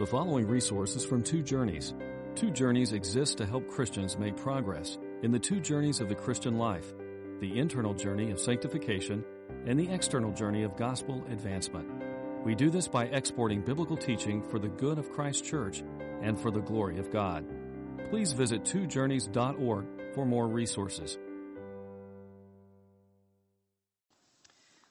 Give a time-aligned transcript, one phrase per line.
[0.00, 1.92] The following resources from Two Journeys.
[2.34, 6.56] Two Journeys exists to help Christians make progress in the two journeys of the Christian
[6.56, 6.94] life
[7.38, 9.22] the internal journey of sanctification
[9.66, 11.86] and the external journey of gospel advancement.
[12.46, 15.84] We do this by exporting biblical teaching for the good of Christ's church
[16.22, 17.44] and for the glory of God.
[18.08, 21.18] Please visit twojourneys.org for more resources.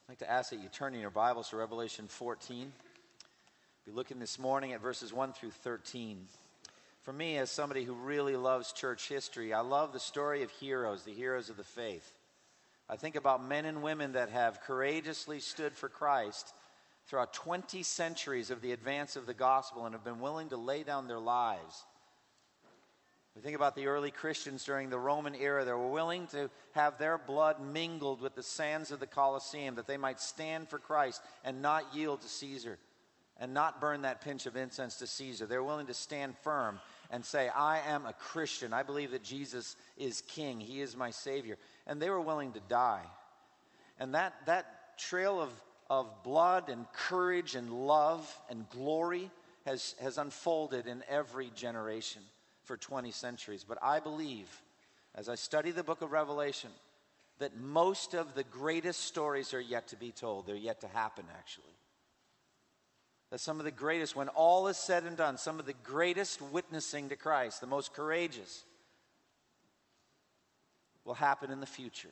[0.06, 2.72] I'd like to ask that you turn in your Bibles to Revelation 14.
[3.90, 6.28] Be looking this morning at verses 1 through 13.
[7.02, 11.02] For me, as somebody who really loves church history, I love the story of heroes,
[11.02, 12.08] the heroes of the faith.
[12.88, 16.54] I think about men and women that have courageously stood for Christ
[17.08, 20.84] throughout 20 centuries of the advance of the gospel and have been willing to lay
[20.84, 21.84] down their lives.
[23.34, 26.96] We think about the early Christians during the Roman era that were willing to have
[26.98, 31.20] their blood mingled with the sands of the Colosseum that they might stand for Christ
[31.44, 32.78] and not yield to Caesar
[33.40, 35.46] and not burn that pinch of incense to Caesar.
[35.46, 36.78] They're willing to stand firm
[37.10, 38.74] and say, I am a Christian.
[38.74, 40.60] I believe that Jesus is king.
[40.60, 41.56] He is my Savior.
[41.86, 43.04] And they were willing to die.
[43.98, 45.50] And that, that trail of,
[45.88, 49.30] of blood and courage and love and glory
[49.64, 52.22] has, has unfolded in every generation
[52.64, 53.64] for 20 centuries.
[53.66, 54.48] But I believe,
[55.14, 56.70] as I study the book of Revelation,
[57.38, 60.46] that most of the greatest stories are yet to be told.
[60.46, 61.72] They're yet to happen, actually
[63.30, 66.42] that some of the greatest, when all is said and done, some of the greatest
[66.42, 68.64] witnessing to Christ, the most courageous,
[71.04, 72.10] will happen in the future.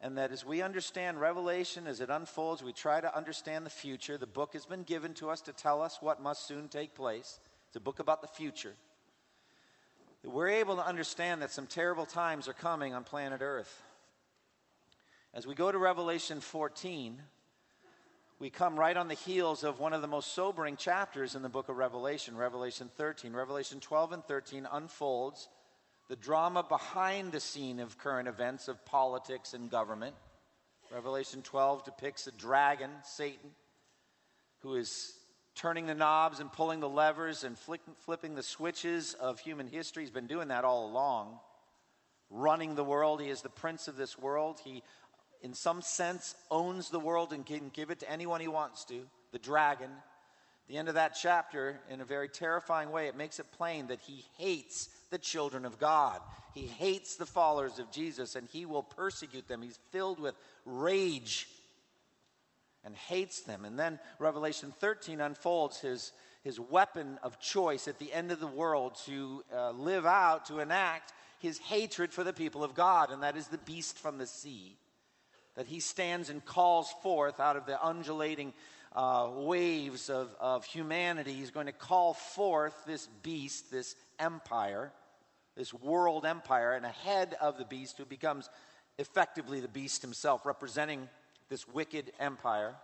[0.00, 4.18] And that as we understand Revelation, as it unfolds, we try to understand the future.
[4.18, 7.40] The book has been given to us to tell us what must soon take place.
[7.68, 8.74] It's a book about the future.
[10.22, 13.82] That we're able to understand that some terrible times are coming on planet Earth.
[15.32, 17.20] As we go to Revelation 14,
[18.40, 21.48] we come right on the heels of one of the most sobering chapters in the
[21.48, 23.32] book of Revelation, Revelation 13.
[23.32, 25.48] Revelation 12 and 13 unfolds
[26.08, 30.14] the drama behind the scene of current events of politics and government.
[30.92, 33.50] Revelation 12 depicts a dragon, Satan,
[34.58, 35.14] who is
[35.54, 40.02] turning the knobs and pulling the levers and flipping the switches of human history.
[40.02, 41.38] He's been doing that all along.
[42.30, 43.20] Running the world.
[43.20, 44.60] He is the prince of this world.
[44.64, 44.82] He
[45.44, 49.02] in some sense, owns the world and can give it to anyone he wants to,
[49.30, 49.90] the dragon.
[50.68, 54.00] The end of that chapter, in a very terrifying way, it makes it plain that
[54.00, 56.18] he hates the children of God.
[56.54, 59.60] He hates the followers of Jesus and he will persecute them.
[59.60, 60.34] He's filled with
[60.64, 61.46] rage
[62.82, 63.66] and hates them.
[63.66, 66.12] And then Revelation 13 unfolds his,
[66.42, 70.60] his weapon of choice at the end of the world to uh, live out, to
[70.60, 74.26] enact his hatred for the people of God, and that is the beast from the
[74.26, 74.78] sea
[75.56, 78.52] that he stands and calls forth out of the undulating
[78.94, 81.32] uh, waves of, of humanity.
[81.32, 84.92] He's going to call forth this beast, this empire,
[85.56, 88.48] this world empire, and ahead of the beast, who becomes
[88.98, 91.08] effectively the beast himself, representing
[91.48, 92.74] this wicked empire.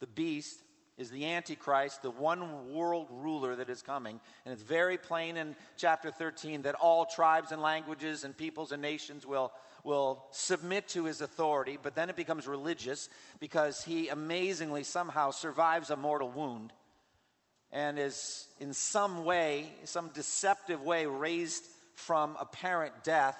[0.00, 0.60] The beast
[0.98, 4.20] is the Antichrist, the one world ruler that is coming.
[4.44, 8.80] And it's very plain in chapter 13 that all tribes and languages and peoples and
[8.80, 9.52] nations will
[9.84, 13.08] will submit to his authority, but then it becomes religious
[13.38, 16.72] because he amazingly somehow survives a mortal wound
[17.70, 21.62] and is in some way, some deceptive way, raised
[21.94, 23.36] from apparent death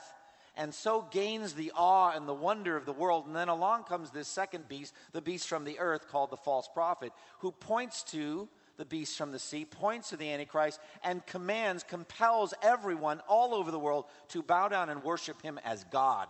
[0.57, 3.27] and so gains the awe and the wonder of the world.
[3.27, 6.69] And then along comes this second beast, the beast from the earth called the false
[6.73, 11.83] prophet, who points to the beast from the sea, points to the Antichrist, and commands,
[11.83, 16.29] compels everyone all over the world to bow down and worship him as God.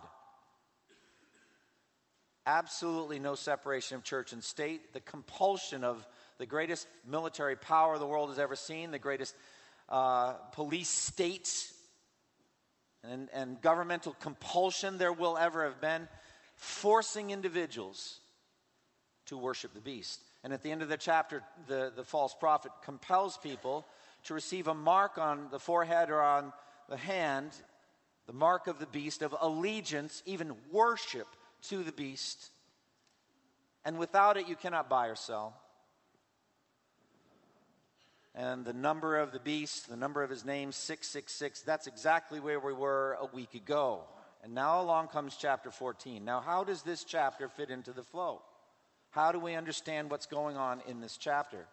[2.45, 4.93] Absolutely no separation of church and state.
[4.93, 6.07] The compulsion of
[6.37, 9.35] the greatest military power the world has ever seen, the greatest
[9.89, 11.47] uh, police state
[13.11, 16.07] and, and governmental compulsion there will ever have been,
[16.55, 18.19] forcing individuals
[19.27, 20.21] to worship the beast.
[20.43, 23.85] And at the end of the chapter, the, the false prophet compels people
[24.25, 26.53] to receive a mark on the forehead or on
[26.89, 27.51] the hand,
[28.27, 31.27] the mark of the beast of allegiance, even worship
[31.63, 32.49] to the beast.
[33.85, 35.55] And without it, you cannot buy or sell.
[38.37, 42.59] And the number of the beast, the number of his name, 666, that's exactly where
[42.59, 44.03] we were a week ago.
[44.43, 46.23] And now along comes chapter 14.
[46.23, 48.43] Now, how does this chapter fit into the flow?
[49.09, 51.65] How do we understand what's going on in this chapter?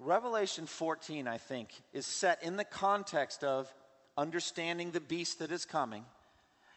[0.00, 3.72] Revelation 14, I think, is set in the context of
[4.18, 6.04] understanding the beast that is coming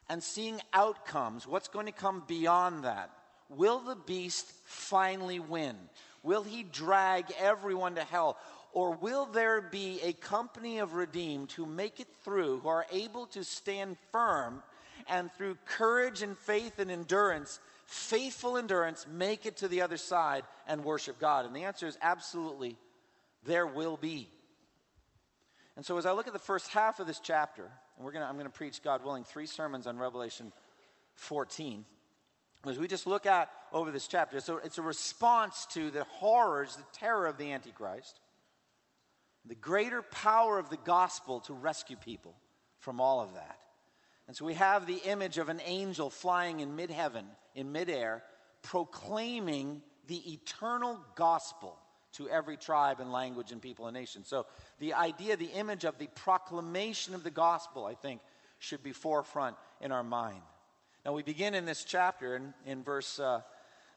[0.08, 1.48] and seeing outcomes.
[1.48, 3.10] What's going to come beyond that?
[3.50, 5.76] Will the beast finally win?
[6.22, 8.38] Will he drag everyone to hell?
[8.74, 13.28] Or will there be a company of redeemed who make it through, who are able
[13.28, 14.64] to stand firm,
[15.08, 20.44] and through courage and faith and endurance, faithful endurance, make it to the other side
[20.68, 21.46] and worship God?
[21.46, 22.76] And the answer is absolutely,
[23.46, 24.28] there will be.
[25.76, 28.26] And so as I look at the first half of this chapter, and we're gonna,
[28.26, 30.52] I'm going to preach, God willing, three sermons on Revelation
[31.16, 31.86] 14.
[32.66, 36.76] As we just look at over this chapter, so it's a response to the horrors,
[36.76, 38.20] the terror of the Antichrist,
[39.46, 42.36] the greater power of the gospel to rescue people
[42.80, 43.60] from all of that.
[44.28, 47.26] And so we have the image of an angel flying in mid heaven,
[47.56, 48.24] in midair,
[48.62, 51.78] proclaiming the eternal gospel
[52.14, 54.24] to every tribe and language and people and nation.
[54.24, 54.46] So
[54.80, 58.22] the idea, the image of the proclamation of the gospel, I think,
[58.60, 60.42] should be forefront in our mind.
[61.06, 63.42] Now we begin in this chapter in, in verse, uh,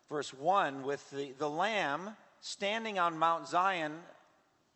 [0.09, 3.93] verse 1 with the, the Lamb standing on Mount Zion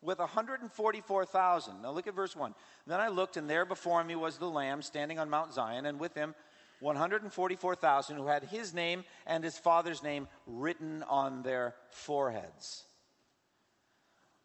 [0.03, 1.83] with 144,000.
[1.83, 2.55] Now look at verse 1.
[2.87, 6.01] Then I looked, and there before me was the Lamb standing on Mount Zion, and
[6.01, 6.35] with him
[6.81, 12.85] 144,000 who had his name and his father's name written on their foreheads.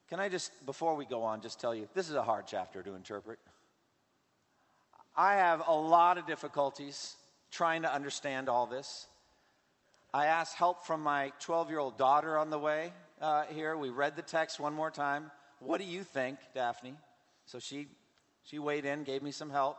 [0.09, 2.83] Can I just, before we go on, just tell you this is a hard chapter
[2.83, 3.39] to interpret.
[5.15, 7.15] I have a lot of difficulties
[7.51, 9.07] trying to understand all this.
[10.13, 13.75] I asked help from my 12 year old daughter on the way uh, here.
[13.77, 15.31] We read the text one more time.
[15.59, 16.95] What do you think, Daphne?
[17.45, 17.87] So she,
[18.43, 19.77] she weighed in, gave me some help.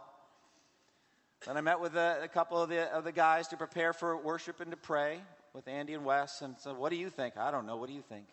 [1.46, 4.17] Then I met with a, a couple of the, of the guys to prepare for
[4.17, 5.20] worship and to pray
[5.52, 6.43] with Andy and Wes.
[6.43, 7.37] And so, what do you think?
[7.37, 7.76] I don't know.
[7.76, 8.26] What do you think?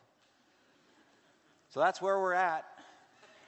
[1.70, 2.66] So that's where we're at.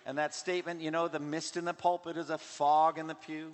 [0.06, 3.16] And that statement, you know, the mist in the pulpit is a fog in the
[3.16, 3.52] pew.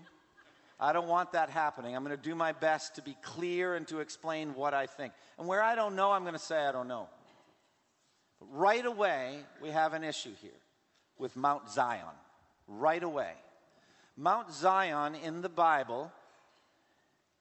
[0.79, 1.95] I don't want that happening.
[1.95, 5.13] I'm going to do my best to be clear and to explain what I think.
[5.37, 7.07] And where I don't know, I'm going to say I don't know.
[8.49, 10.51] Right away, we have an issue here
[11.17, 12.15] with Mount Zion.
[12.67, 13.33] Right away.
[14.17, 16.11] Mount Zion in the Bible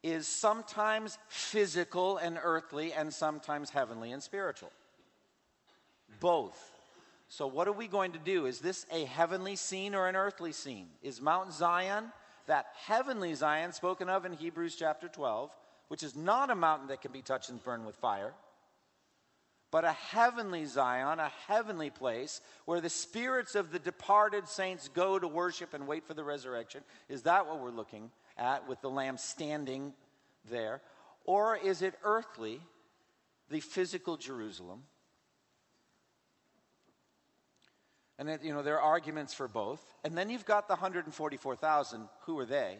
[0.02, 4.70] is sometimes physical and earthly, and sometimes heavenly and spiritual.
[6.20, 6.58] Both.
[7.28, 8.46] So, what are we going to do?
[8.46, 10.88] Is this a heavenly scene or an earthly scene?
[11.02, 12.12] Is Mount Zion
[12.46, 15.50] that heavenly Zion spoken of in Hebrews chapter 12,
[15.88, 18.32] which is not a mountain that can be touched and burned with fire,
[19.70, 25.18] but a heavenly Zion, a heavenly place where the spirits of the departed saints go
[25.18, 26.82] to worship and wait for the resurrection?
[27.08, 29.92] Is that what we're looking at with the Lamb standing
[30.50, 30.80] there?
[31.24, 32.60] Or is it earthly,
[33.48, 34.82] the physical Jerusalem?
[38.18, 39.82] And it, you know, there are arguments for both.
[40.04, 42.08] And then you've got the 144,000.
[42.26, 42.76] Who are they?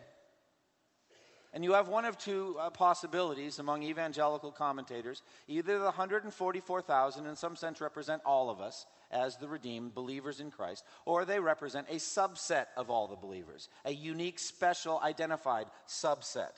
[1.52, 5.22] And you have one of two uh, possibilities among evangelical commentators.
[5.48, 10.52] Either the 144,000, in some sense, represent all of us as the redeemed believers in
[10.52, 16.52] Christ, or they represent a subset of all the believers, a unique, special, identified subset.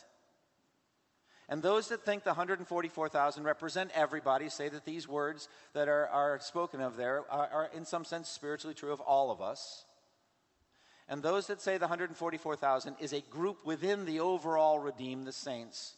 [1.48, 6.38] And those that think the 144,000 represent everybody say that these words that are, are
[6.40, 9.84] spoken of there are, are, in some sense, spiritually true of all of us.
[11.12, 15.92] And those that say the 144,000 is a group within the overall redeemed, the saints,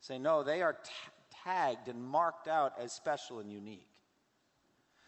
[0.00, 0.90] say no, they are t-
[1.42, 3.88] tagged and marked out as special and unique.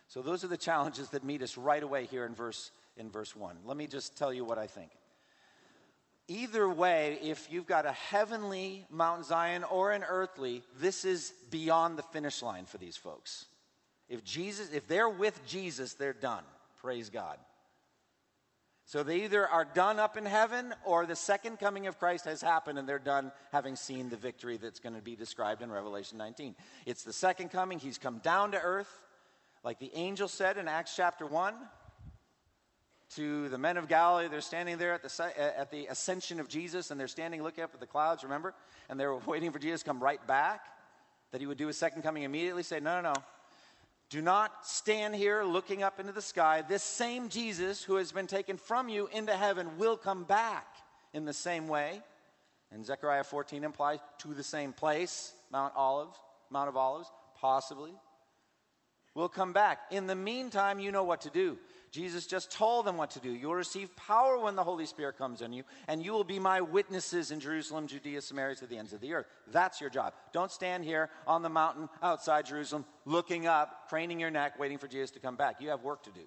[0.08, 3.36] So those are the challenges that meet us right away here in verse, in verse
[3.36, 3.58] 1.
[3.64, 4.90] Let me just tell you what I think
[6.26, 11.96] either way, if you've got a heavenly Mount Zion or an earthly, this is beyond
[11.96, 13.46] the finish line for these folks.
[14.08, 16.42] If Jesus, if they're with Jesus, they're done.
[16.80, 17.38] Praise God.
[18.90, 22.42] So they either are done up in heaven or the second coming of Christ has
[22.42, 26.18] happened and they're done having seen the victory that's going to be described in Revelation
[26.18, 26.56] 19.
[26.86, 27.78] It's the second coming.
[27.78, 28.90] He's come down to earth.
[29.62, 31.54] Like the angel said in Acts chapter 1,
[33.14, 34.26] to the men of Galilee.
[34.26, 37.70] They're standing there at the, at the ascension of Jesus, and they're standing looking up
[37.72, 38.54] at the clouds, remember?
[38.88, 40.62] And they were waiting for Jesus to come right back,
[41.30, 42.64] that he would do his second coming immediately.
[42.64, 43.22] Say, no, no, no.
[44.10, 46.62] Do not stand here looking up into the sky.
[46.68, 50.66] This same Jesus who has been taken from you into heaven will come back
[51.14, 52.02] in the same way.
[52.72, 56.18] And Zechariah 14 implies to the same place, Mount Olives,
[56.50, 57.92] Mount of Olives, possibly.
[59.14, 59.78] Will come back.
[59.92, 61.56] In the meantime, you know what to do.
[61.90, 63.30] Jesus just told them what to do.
[63.30, 66.60] You'll receive power when the Holy Spirit comes on you, and you will be my
[66.60, 69.26] witnesses in Jerusalem, Judea, Samaria, to the ends of the earth.
[69.50, 70.12] That's your job.
[70.32, 74.86] Don't stand here on the mountain outside Jerusalem, looking up, craning your neck, waiting for
[74.86, 75.60] Jesus to come back.
[75.60, 76.20] You have work to do.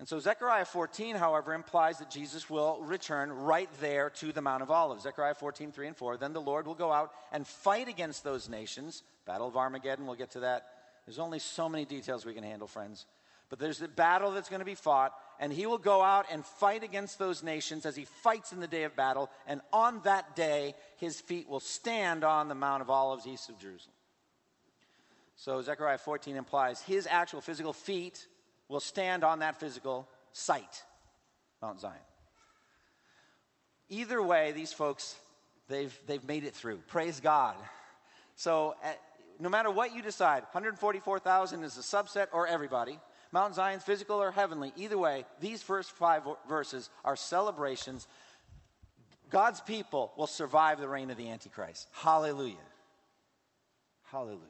[0.00, 4.62] And so Zechariah 14, however, implies that Jesus will return right there to the Mount
[4.62, 5.02] of Olives.
[5.02, 6.16] Zechariah 14, 3 and 4.
[6.16, 9.02] Then the Lord will go out and fight against those nations.
[9.26, 10.66] Battle of Armageddon, we'll get to that
[11.04, 13.04] There's only so many details we can handle, friends.
[13.50, 16.46] But there's a battle that's going to be fought, and he will go out and
[16.46, 19.28] fight against those nations as he fights in the day of battle.
[19.46, 23.58] And on that day, his feet will stand on the Mount of Olives east of
[23.58, 23.94] Jerusalem.
[25.34, 28.26] So Zechariah 14 implies his actual physical feet
[28.68, 30.84] will stand on that physical site,
[31.60, 31.94] Mount Zion.
[33.88, 35.16] Either way, these folks,
[35.66, 36.76] they've, they've made it through.
[36.86, 37.56] Praise God.
[38.36, 38.88] So, uh,
[39.40, 43.00] no matter what you decide, 144,000 is a subset or everybody.
[43.32, 44.72] Mount Zion's physical or heavenly.
[44.76, 48.06] Either way, these first five verses are celebrations.
[49.30, 51.88] God's people will survive the reign of the Antichrist.
[51.92, 52.56] Hallelujah.
[54.10, 54.40] Hallelujah.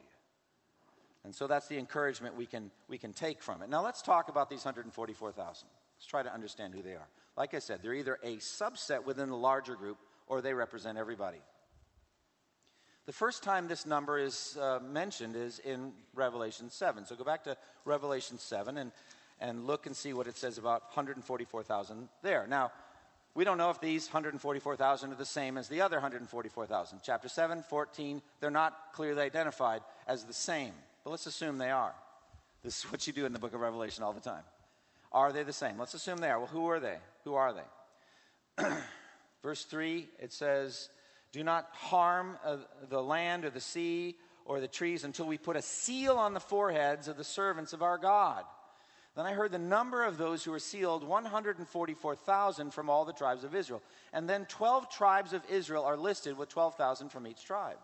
[1.23, 3.69] And so that's the encouragement we can, we can take from it.
[3.69, 5.67] Now let's talk about these 144,000.
[5.97, 7.07] Let's try to understand who they are.
[7.37, 11.37] Like I said, they're either a subset within the larger group or they represent everybody.
[13.07, 17.05] The first time this number is uh, mentioned is in Revelation 7.
[17.05, 18.91] So go back to Revelation 7 and,
[19.39, 22.45] and look and see what it says about 144,000 there.
[22.47, 22.71] Now,
[23.33, 26.99] we don't know if these 144,000 are the same as the other 144,000.
[27.01, 31.93] Chapter 7, 14, they're not clearly identified as the same, but let's assume they are.
[32.63, 34.43] This is what you do in the book of Revelation all the time.
[35.11, 35.79] Are they the same?
[35.79, 36.39] Let's assume they are.
[36.39, 36.97] Well, who are they?
[37.23, 38.63] Who are they?
[39.43, 40.89] Verse 3, it says,
[41.31, 42.57] do not harm uh,
[42.89, 46.39] the land or the sea or the trees until we put a seal on the
[46.39, 48.43] foreheads of the servants of our God.
[49.15, 53.43] Then I heard the number of those who were sealed 144,000 from all the tribes
[53.43, 53.81] of Israel.
[54.13, 57.77] And then 12 tribes of Israel are listed with 12,000 from each tribe.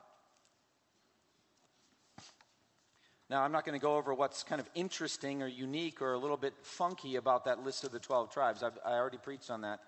[3.30, 6.18] Now, I'm not going to go over what's kind of interesting or unique or a
[6.18, 8.64] little bit funky about that list of the 12 tribes.
[8.64, 9.82] I've, I already preached on that.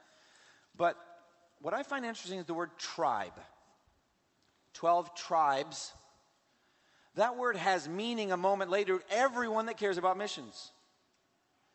[0.75, 0.97] But
[1.61, 3.33] what I find interesting is the word tribe.
[4.73, 5.93] 12 tribes.
[7.15, 10.71] That word has meaning a moment later, everyone that cares about missions.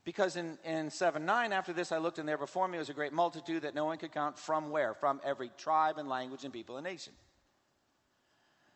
[0.05, 2.95] Because in, in 7 9, after this, I looked, and there before me was a
[2.95, 4.95] great multitude that no one could count from where?
[4.95, 7.12] From every tribe and language and people and nation.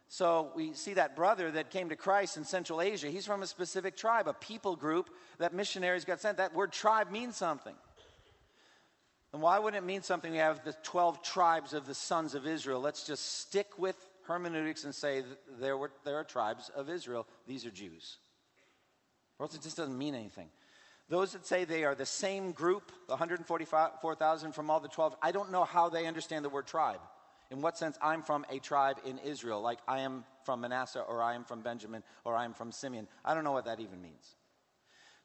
[0.09, 3.09] So we see that brother that came to Christ in Central Asia.
[3.09, 6.39] He's from a specific tribe, a people group that missionaries got sent.
[6.39, 7.75] That word tribe means something.
[9.33, 10.33] And why wouldn't it mean something?
[10.33, 12.81] We have the 12 tribes of the sons of Israel.
[12.81, 15.23] Let's just stick with hermeneutics and say
[15.61, 17.27] there, were, there are tribes of Israel.
[17.47, 18.19] These are Jews.
[19.39, 20.49] Or else it just doesn't mean anything.
[21.09, 25.33] Those that say they are the same group, the 144,000 from all the 12, I
[25.33, 27.01] don't know how they understand the word tribe.
[27.51, 31.23] In what sense I'm from a tribe in Israel, like I am from Manasseh, or
[31.23, 33.09] I am from Benjamin, or I am from Simeon.
[33.25, 34.37] I don't know what that even means.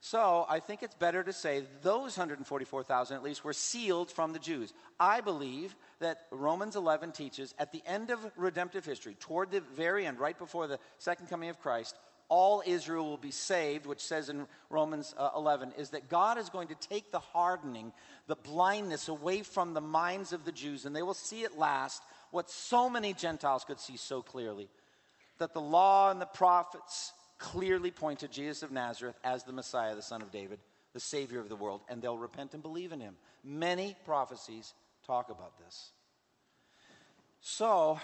[0.05, 4.39] So I think it's better to say those 144,000 at least were sealed from the
[4.39, 4.74] Jews.
[5.00, 10.05] I believe that Romans 11 teaches at the end of redemptive history, toward the very
[10.05, 11.95] end, right before the second coming of Christ,
[12.27, 16.50] all Israel will be saved, which says in Romans uh, 11, is that God is
[16.50, 17.93] going to take the hardening,
[18.27, 22.03] the blindness away from the minds of the Jews, and they will see at last
[22.29, 24.67] what so many Gentiles could see so clearly
[25.38, 27.13] that the law and the prophets
[27.44, 30.60] clearly point to Jesus of Nazareth as the Messiah, the Son of David,
[30.94, 33.18] the Savior of the world, and they'll repent and believe in him.
[33.44, 34.74] Many prophecies
[35.06, 35.92] talk about this.
[37.42, 38.00] So,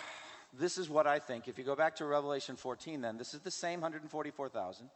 [0.60, 1.48] this is what I think.
[1.48, 4.90] If you go back to Revelation 14, then, this is the same 144,000.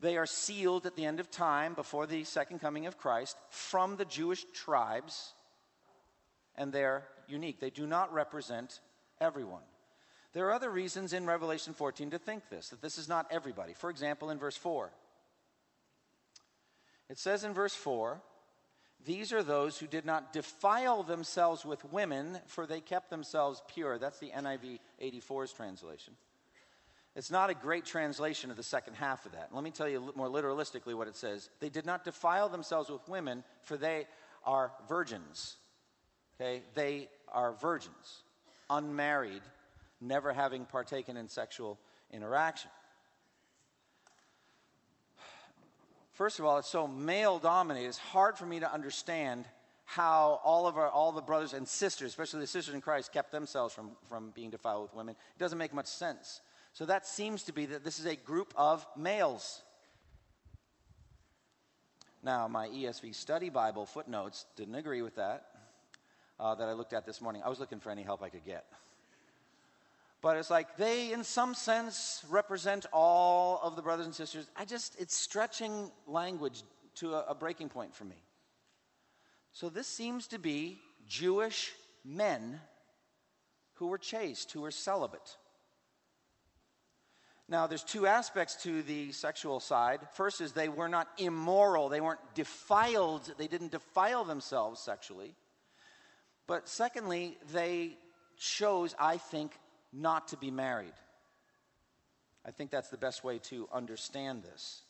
[0.00, 3.96] They are sealed at the end of time before the second coming of Christ from
[3.96, 5.34] the Jewish tribes,
[6.56, 7.60] and they're unique.
[7.60, 8.80] They do not represent
[9.20, 9.62] everyone.
[10.32, 13.74] There are other reasons in Revelation 14 to think this, that this is not everybody.
[13.74, 14.90] For example, in verse 4,
[17.10, 18.20] it says in verse 4,
[19.04, 23.98] these are those who did not defile themselves with women, for they kept themselves pure.
[23.98, 26.14] That's the NIV 84's translation.
[27.14, 29.50] It's not a great translation of the second half of that.
[29.52, 31.50] Let me tell you more literalistically what it says.
[31.60, 34.06] They did not defile themselves with women, for they
[34.44, 35.56] are virgins.
[36.40, 36.62] Okay?
[36.74, 38.22] They are virgins,
[38.70, 39.42] unmarried,
[40.02, 41.78] never having partaken in sexual
[42.10, 42.70] interaction.
[46.12, 49.46] First of all, it's so male dominated, it's hard for me to understand
[49.84, 53.32] how all of our all the brothers and sisters, especially the sisters in Christ, kept
[53.32, 55.16] themselves from, from being defiled with women.
[55.36, 56.40] It doesn't make much sense.
[56.72, 59.62] So that seems to be that this is a group of males.
[62.22, 65.46] Now, my ESV study Bible footnotes didn't agree with that,
[66.38, 67.42] uh, that I looked at this morning.
[67.44, 68.64] I was looking for any help I could get.
[70.22, 74.48] But it's like they, in some sense, represent all of the brothers and sisters.
[74.56, 76.62] I just, it's stretching language
[76.96, 78.22] to a, a breaking point for me.
[79.52, 81.72] So this seems to be Jewish
[82.04, 82.60] men
[83.74, 85.36] who were chaste, who were celibate.
[87.48, 90.00] Now, there's two aspects to the sexual side.
[90.14, 95.34] First is they were not immoral, they weren't defiled, they didn't defile themselves sexually.
[96.46, 97.98] But secondly, they
[98.38, 99.52] chose, I think,
[99.92, 100.94] not to be married.
[102.44, 104.82] I think that's the best way to understand this.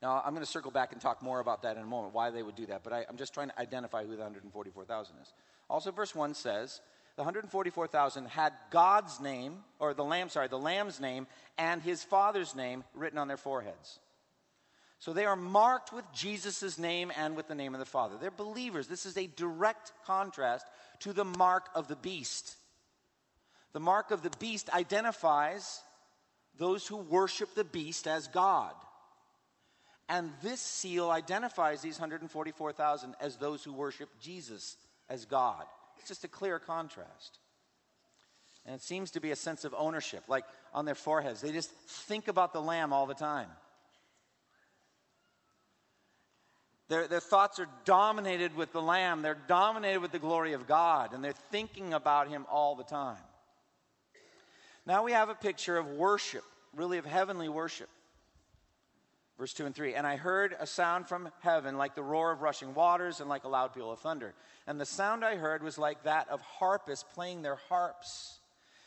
[0.00, 2.30] Now, I'm going to circle back and talk more about that in a moment, why
[2.30, 5.32] they would do that, but I, am just trying to identify who the 144,000 is.
[5.68, 6.80] Also, verse 1 says,
[7.16, 11.26] the 144,000 had God's name, or the Lamb, sorry, the Lamb's name
[11.58, 13.98] and his Father's name written on their foreheads.
[15.00, 18.16] So they are marked with Jesus' name and with the name of the Father.
[18.20, 18.86] They're believers.
[18.86, 20.64] This is a direct contrast
[21.00, 22.54] to the mark of the beast.
[23.72, 25.82] The mark of the beast identifies
[26.56, 28.72] those who worship the beast as God.
[30.08, 34.76] And this seal identifies these 144,000 as those who worship Jesus
[35.08, 35.64] as God.
[35.98, 37.38] It's just a clear contrast.
[38.64, 41.40] And it seems to be a sense of ownership, like on their foreheads.
[41.40, 43.48] They just think about the Lamb all the time.
[46.88, 51.12] Their, their thoughts are dominated with the Lamb, they're dominated with the glory of God,
[51.12, 53.16] and they're thinking about Him all the time.
[54.88, 57.90] Now we have a picture of worship, really of heavenly worship.
[59.38, 62.40] Verse 2 and 3 And I heard a sound from heaven like the roar of
[62.40, 64.32] rushing waters and like a loud peal of thunder.
[64.66, 68.38] And the sound I heard was like that of harpists playing their harps.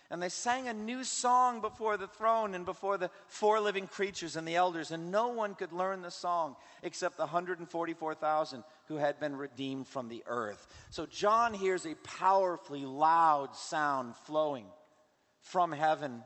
[0.09, 4.35] And they sang a new song before the throne and before the four living creatures
[4.35, 4.89] and the elders.
[4.89, 10.09] And no one could learn the song except the 144,000 who had been redeemed from
[10.09, 10.67] the earth.
[10.89, 14.65] So John hears a powerfully loud sound flowing
[15.41, 16.23] from heaven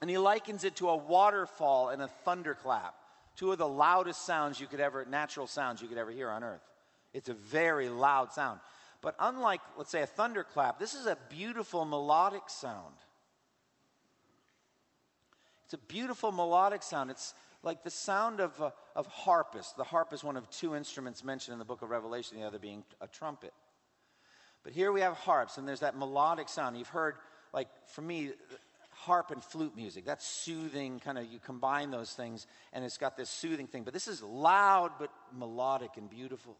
[0.00, 2.94] and he likens it to a waterfall and a thunderclap,
[3.36, 6.44] two of the loudest sounds you could ever, natural sounds you could ever hear on
[6.44, 6.62] earth.
[7.12, 8.60] It's a very loud sound.
[9.00, 12.94] But unlike, let's say, a thunderclap, this is a beautiful melodic sound.
[15.64, 17.10] It's a beautiful melodic sound.
[17.10, 19.76] It's like the sound of, uh, of harpist.
[19.76, 22.58] The harp is one of two instruments mentioned in the book of Revelation, the other
[22.58, 23.52] being a trumpet.
[24.68, 26.76] But here we have harps, and there's that melodic sound.
[26.76, 27.14] You've heard,
[27.54, 28.32] like, for me,
[28.90, 30.04] harp and flute music.
[30.04, 33.84] That's soothing, kind of, you combine those things, and it's got this soothing thing.
[33.84, 36.54] But this is loud but melodic and beautiful.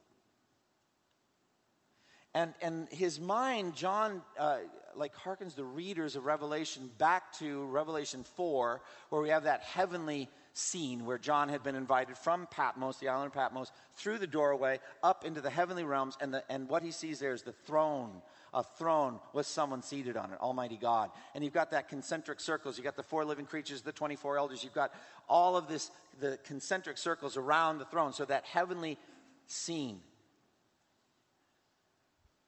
[2.32, 4.60] And, and his mind, John, uh,
[4.96, 10.30] like harkens the readers of Revelation back to Revelation 4, where we have that heavenly
[10.58, 14.80] scene where John had been invited from Patmos, the island of Patmos, through the doorway
[15.02, 16.16] up into the heavenly realms.
[16.20, 18.22] And, the, and what he sees there is the throne
[18.54, 21.10] a throne with someone seated on it, Almighty God.
[21.34, 22.78] And you've got that concentric circles.
[22.78, 24.64] You've got the four living creatures, the 24 elders.
[24.64, 24.92] You've got
[25.28, 25.90] all of this,
[26.20, 28.12] the concentric circles around the throne.
[28.12, 28.98] So that heavenly
[29.46, 30.00] scene.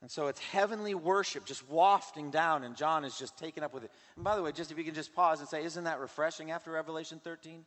[0.02, 3.84] And so it's heavenly worship just wafting down, and John is just taken up with
[3.84, 3.90] it.
[4.16, 6.50] And by the way, just if you can just pause and say, isn't that refreshing
[6.50, 7.66] after Revelation 13?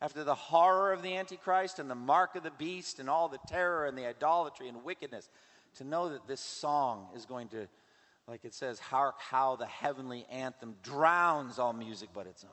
[0.00, 3.40] After the horror of the Antichrist and the mark of the beast and all the
[3.48, 5.28] terror and the idolatry and wickedness,
[5.76, 7.66] to know that this song is going to,
[8.28, 12.50] like it says, hark how the heavenly anthem drowns all music but its own.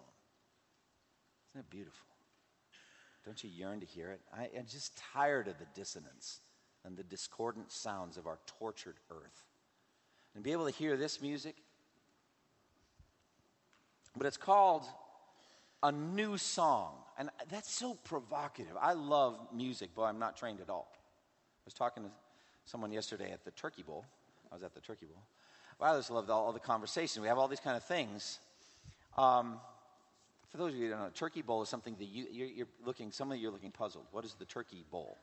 [1.51, 2.07] Isn't it beautiful?
[3.25, 4.21] Don't you yearn to hear it?
[4.35, 6.41] I, am just tired of the dissonance
[6.85, 9.45] and the discordant sounds of our tortured earth.
[10.35, 11.55] And be able to hear this music.
[14.17, 14.83] But it's called
[15.83, 16.93] a new song.
[17.17, 18.73] And that's so provocative.
[18.81, 20.91] I love music, but I'm not trained at all.
[20.91, 22.09] I was talking to
[22.65, 24.05] someone yesterday at the Turkey Bowl.
[24.51, 25.21] I was at the Turkey Bowl.
[25.79, 27.21] Well, I just loved all, all the conversation.
[27.21, 28.39] We have all these kind of things.
[29.17, 29.59] Um,
[30.49, 32.67] for those of you who don't know, Turkey Bowl is something that you, you're, you're
[32.85, 34.05] looking, some of you are looking puzzled.
[34.11, 35.17] What is the Turkey Bowl?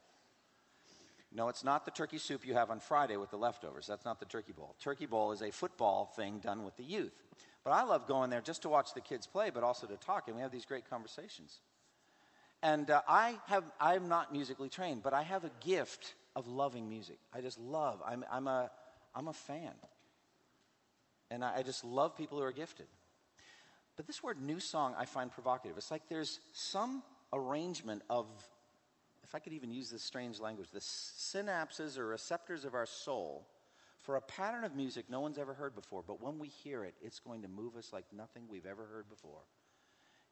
[1.33, 3.87] No, it's not the turkey soup you have on Friday with the leftovers.
[3.87, 4.75] That's not the Turkey Bowl.
[4.81, 7.13] Turkey Bowl is a football thing done with the youth.
[7.65, 10.29] But I love going there just to watch the kids play, but also to talk,
[10.29, 11.61] and we have these great conversations.
[12.63, 16.89] And uh, I have, I'm not musically trained, but I have a gift of loving
[16.89, 17.19] music.
[17.35, 18.03] I just love.
[18.07, 18.71] I'm, I'm, a,
[19.15, 19.73] I'm a fan.
[21.31, 22.87] And I, I just love people who are gifted.
[23.97, 25.77] But this word new song I find provocative.
[25.77, 28.27] It's like there's some arrangement of,
[29.23, 33.47] if I could even use this strange language, the synapses or receptors of our soul
[34.11, 36.03] for a pattern of music no one's ever heard before.
[36.05, 39.09] But when we hear it, it's going to move us like nothing we've ever heard
[39.09, 39.39] before.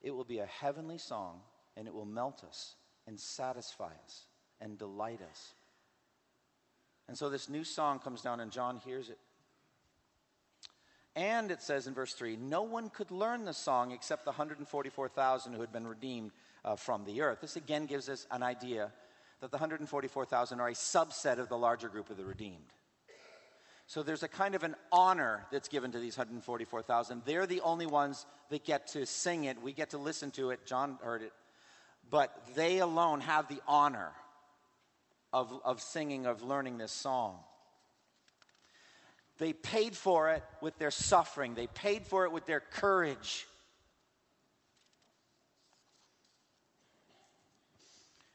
[0.03, 1.43] It will be a heavenly song,
[1.77, 2.75] and it will melt us
[3.07, 4.25] and satisfy us
[4.61, 5.53] and delight us.
[7.07, 9.19] And so this new song comes down, and John hears it.
[11.15, 15.53] And it says in verse 3 no one could learn the song except the 144,000
[15.53, 16.33] who had been redeemed
[16.65, 17.43] uh, from the earth.
[17.43, 18.91] This again gives us an idea
[19.41, 22.73] that the 144,000 are a subset of the larger group of the redeemed.
[23.89, 27.23] So there's a kind of an honor that's given to these 144,000.
[27.25, 29.63] They're the only ones that get to sing it.
[29.63, 30.67] We get to listen to it.
[30.67, 31.33] John heard it.
[32.11, 34.13] But they alone have the honor
[35.33, 37.39] of, of singing, of learning this song.
[39.39, 43.47] They paid for it with their suffering, they paid for it with their courage.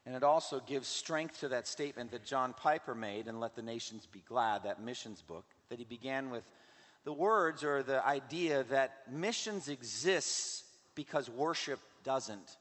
[0.05, 3.61] And it also gives strength to that statement that John Piper made in Let the
[3.61, 6.43] Nations Be Glad, that missions book, that he began with
[7.05, 10.63] the words or the idea that missions exists
[10.95, 12.57] because worship doesn't.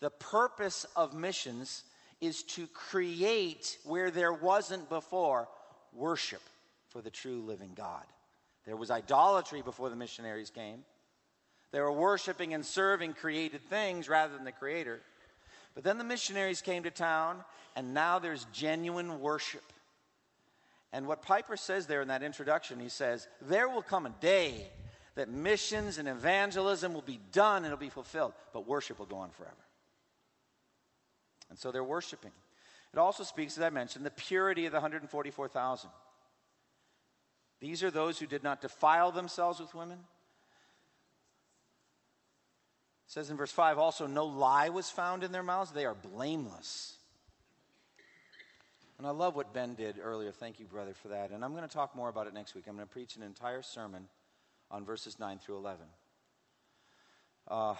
[0.00, 1.84] The purpose of missions
[2.20, 5.48] is to create where there wasn't before
[5.92, 6.42] worship
[6.88, 8.04] for the true living God.
[8.66, 10.84] There was idolatry before the missionaries came.
[11.72, 15.00] They were worshiping and serving created things rather than the Creator.
[15.74, 19.64] But then the missionaries came to town, and now there's genuine worship.
[20.92, 24.68] And what Piper says there in that introduction, he says, There will come a day
[25.16, 29.16] that missions and evangelism will be done and it'll be fulfilled, but worship will go
[29.16, 29.54] on forever.
[31.50, 32.32] And so they're worshiping.
[32.92, 35.90] It also speaks, as I mentioned, the purity of the 144,000.
[37.60, 39.98] These are those who did not defile themselves with women.
[43.06, 45.70] It says in verse 5 also, no lie was found in their mouths.
[45.70, 46.96] They are blameless.
[48.98, 50.32] And I love what Ben did earlier.
[50.32, 51.30] Thank you, brother, for that.
[51.30, 52.64] And I'm going to talk more about it next week.
[52.68, 54.08] I'm going to preach an entire sermon
[54.70, 55.86] on verses 9 through 11.
[57.48, 57.74] Uh,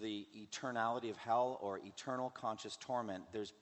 [0.00, 3.52] the eternality of hell or eternal conscious torment, there's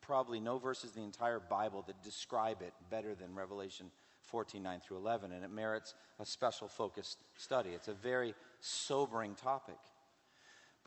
[0.00, 3.90] probably no verses in the entire Bible that describe it better than Revelation
[4.22, 7.70] 14 9 through 11, and it merits a special focused study.
[7.70, 9.78] It's a very sobering topic.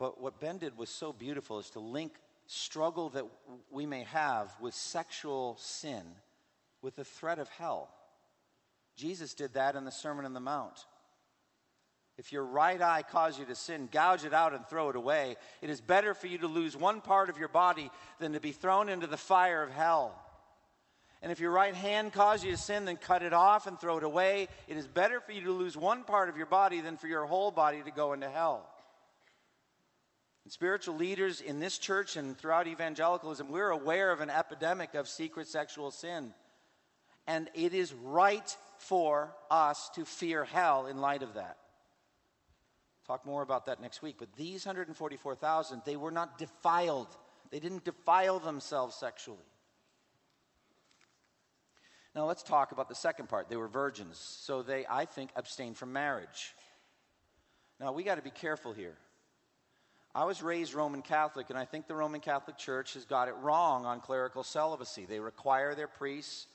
[0.00, 2.14] But what Ben did was so beautiful is to link
[2.46, 3.26] struggle that
[3.70, 6.02] we may have with sexual sin
[6.80, 7.90] with the threat of hell.
[8.96, 10.86] Jesus did that in the Sermon on the Mount.
[12.16, 15.36] If your right eye cause you to sin, gouge it out and throw it away.
[15.60, 18.52] It is better for you to lose one part of your body than to be
[18.52, 20.18] thrown into the fire of hell.
[21.20, 23.98] And if your right hand cause you to sin, then cut it off and throw
[23.98, 24.48] it away.
[24.66, 27.26] It is better for you to lose one part of your body than for your
[27.26, 28.66] whole body to go into hell.
[30.50, 35.46] Spiritual leaders in this church and throughout evangelicalism, we're aware of an epidemic of secret
[35.46, 36.34] sexual sin.
[37.28, 41.56] And it is right for us to fear hell in light of that.
[43.06, 44.16] Talk more about that next week.
[44.18, 47.16] But these 144,000, they were not defiled,
[47.52, 49.38] they didn't defile themselves sexually.
[52.12, 53.48] Now let's talk about the second part.
[53.48, 56.56] They were virgins, so they, I think, abstained from marriage.
[57.78, 58.96] Now we got to be careful here.
[60.14, 63.34] I was raised Roman Catholic, and I think the Roman Catholic Church has got it
[63.42, 65.04] wrong on clerical celibacy.
[65.04, 66.46] They require their priests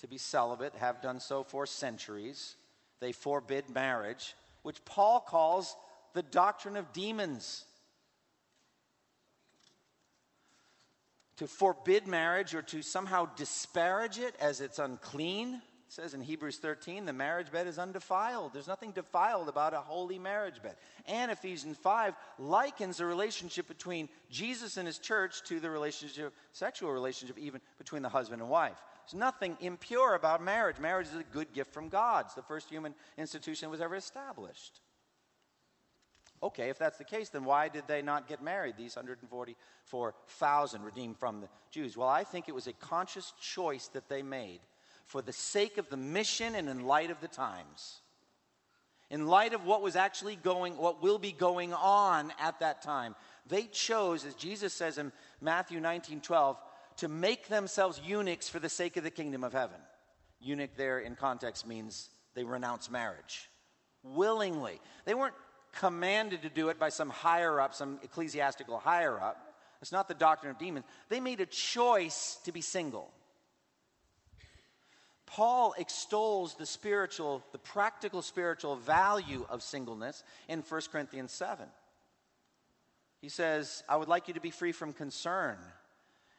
[0.00, 2.56] to be celibate, have done so for centuries.
[3.00, 5.76] They forbid marriage, which Paul calls
[6.14, 7.64] the doctrine of demons.
[11.36, 15.62] To forbid marriage or to somehow disparage it as it's unclean.
[15.88, 18.52] It says in Hebrews 13, the marriage bed is undefiled.
[18.52, 20.74] There's nothing defiled about a holy marriage bed.
[21.06, 26.90] And Ephesians 5 likens the relationship between Jesus and his church to the relationship, sexual
[26.90, 28.76] relationship, even between the husband and wife.
[29.04, 30.80] There's nothing impure about marriage.
[30.80, 32.24] Marriage is a good gift from God.
[32.26, 34.80] It's the first human institution that was ever established.
[36.42, 41.16] Okay, if that's the case, then why did they not get married, these 144,000 redeemed
[41.16, 41.96] from the Jews?
[41.96, 44.60] Well, I think it was a conscious choice that they made
[45.06, 48.00] for the sake of the mission and in light of the times.
[49.08, 53.14] In light of what was actually going, what will be going on at that time,
[53.48, 56.56] they chose, as Jesus says in Matthew 19 12,
[56.98, 59.78] to make themselves eunuchs for the sake of the kingdom of heaven.
[60.40, 63.48] Eunuch there in context means they renounce marriage
[64.02, 64.80] willingly.
[65.04, 65.34] They weren't
[65.72, 69.54] commanded to do it by some higher up, some ecclesiastical higher up.
[69.82, 70.86] It's not the doctrine of demons.
[71.08, 73.12] They made a choice to be single.
[75.26, 81.66] Paul extols the spiritual, the practical spiritual value of singleness in 1 Corinthians 7.
[83.20, 85.58] He says, I would like you to be free from concern.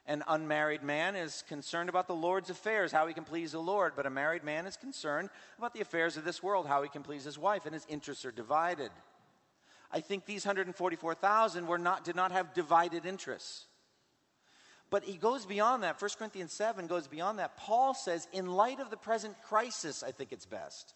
[0.06, 3.91] An unmarried man is concerned about the Lord's affairs, how he can please the Lord,
[3.93, 7.04] but a married man is concerned about the affairs of this world, how he can
[7.04, 8.91] please his wife, and his interests are divided.
[9.91, 13.65] I think these 144,000 were not, did not have divided interests.
[14.89, 16.02] But he goes beyond that.
[16.02, 17.58] 1 Corinthians 7 goes beyond that.
[17.58, 20.93] Paul says, in light of the present crisis, I think it's best.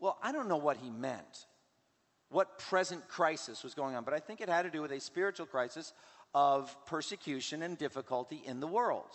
[0.00, 1.46] Well, I don't know what he meant,
[2.30, 5.00] what present crisis was going on, but I think it had to do with a
[5.00, 5.92] spiritual crisis
[6.34, 9.10] of persecution and difficulty in the world.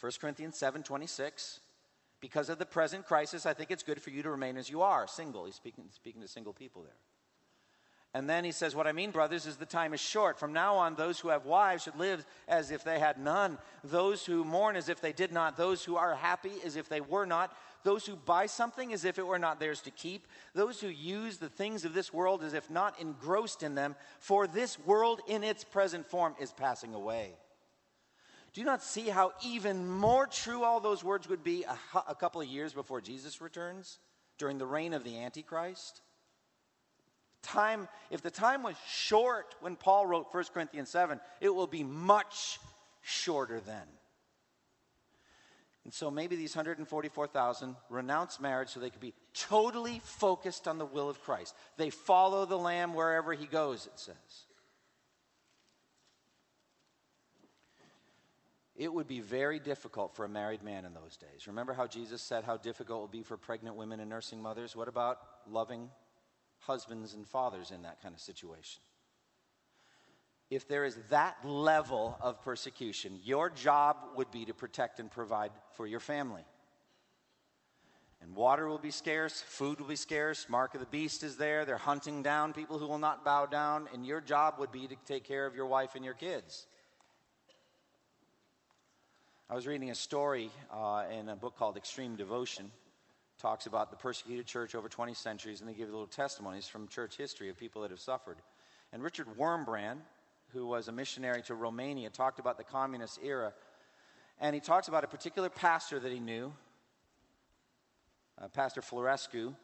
[0.00, 1.60] 1 Corinthians 7 26.
[2.20, 4.82] Because of the present crisis, I think it's good for you to remain as you
[4.82, 5.46] are, single.
[5.46, 6.92] He's speaking, speaking to single people there.
[8.12, 10.38] And then he says, What I mean, brothers, is the time is short.
[10.38, 13.56] From now on, those who have wives should live as if they had none.
[13.84, 15.56] Those who mourn as if they did not.
[15.56, 17.56] Those who are happy as if they were not.
[17.84, 20.26] Those who buy something as if it were not theirs to keep.
[20.54, 23.94] Those who use the things of this world as if not engrossed in them.
[24.18, 27.34] For this world in its present form is passing away.
[28.52, 32.16] Do you not see how even more true all those words would be a, a
[32.16, 34.00] couple of years before Jesus returns
[34.36, 36.00] during the reign of the Antichrist?
[37.42, 41.82] Time, if the time was short when Paul wrote 1 Corinthians 7, it will be
[41.82, 42.58] much
[43.02, 43.86] shorter then.
[45.84, 50.84] And so maybe these 144,000 renounce marriage so they could be totally focused on the
[50.84, 51.54] will of Christ.
[51.78, 54.44] They follow the Lamb wherever he goes, it says.
[58.80, 61.46] it would be very difficult for a married man in those days.
[61.46, 64.74] Remember how Jesus said how difficult it would be for pregnant women and nursing mothers?
[64.74, 65.90] What about loving
[66.60, 68.80] husbands and fathers in that kind of situation?
[70.50, 75.52] If there is that level of persecution, your job would be to protect and provide
[75.76, 76.42] for your family.
[78.20, 81.64] And water will be scarce, food will be scarce, mark of the beast is there.
[81.64, 84.96] They're hunting down people who will not bow down, and your job would be to
[85.06, 86.66] take care of your wife and your kids.
[89.48, 92.70] I was reading a story uh, in a book called Extreme Devotion.
[93.40, 97.16] Talks about the persecuted church over 20 centuries, and they give little testimonies from church
[97.16, 98.36] history of people that have suffered.
[98.92, 99.96] And Richard Wurmbrand,
[100.52, 103.54] who was a missionary to Romania, talked about the communist era.
[104.40, 106.52] And he talks about a particular pastor that he knew,
[108.38, 109.54] uh, Pastor Florescu,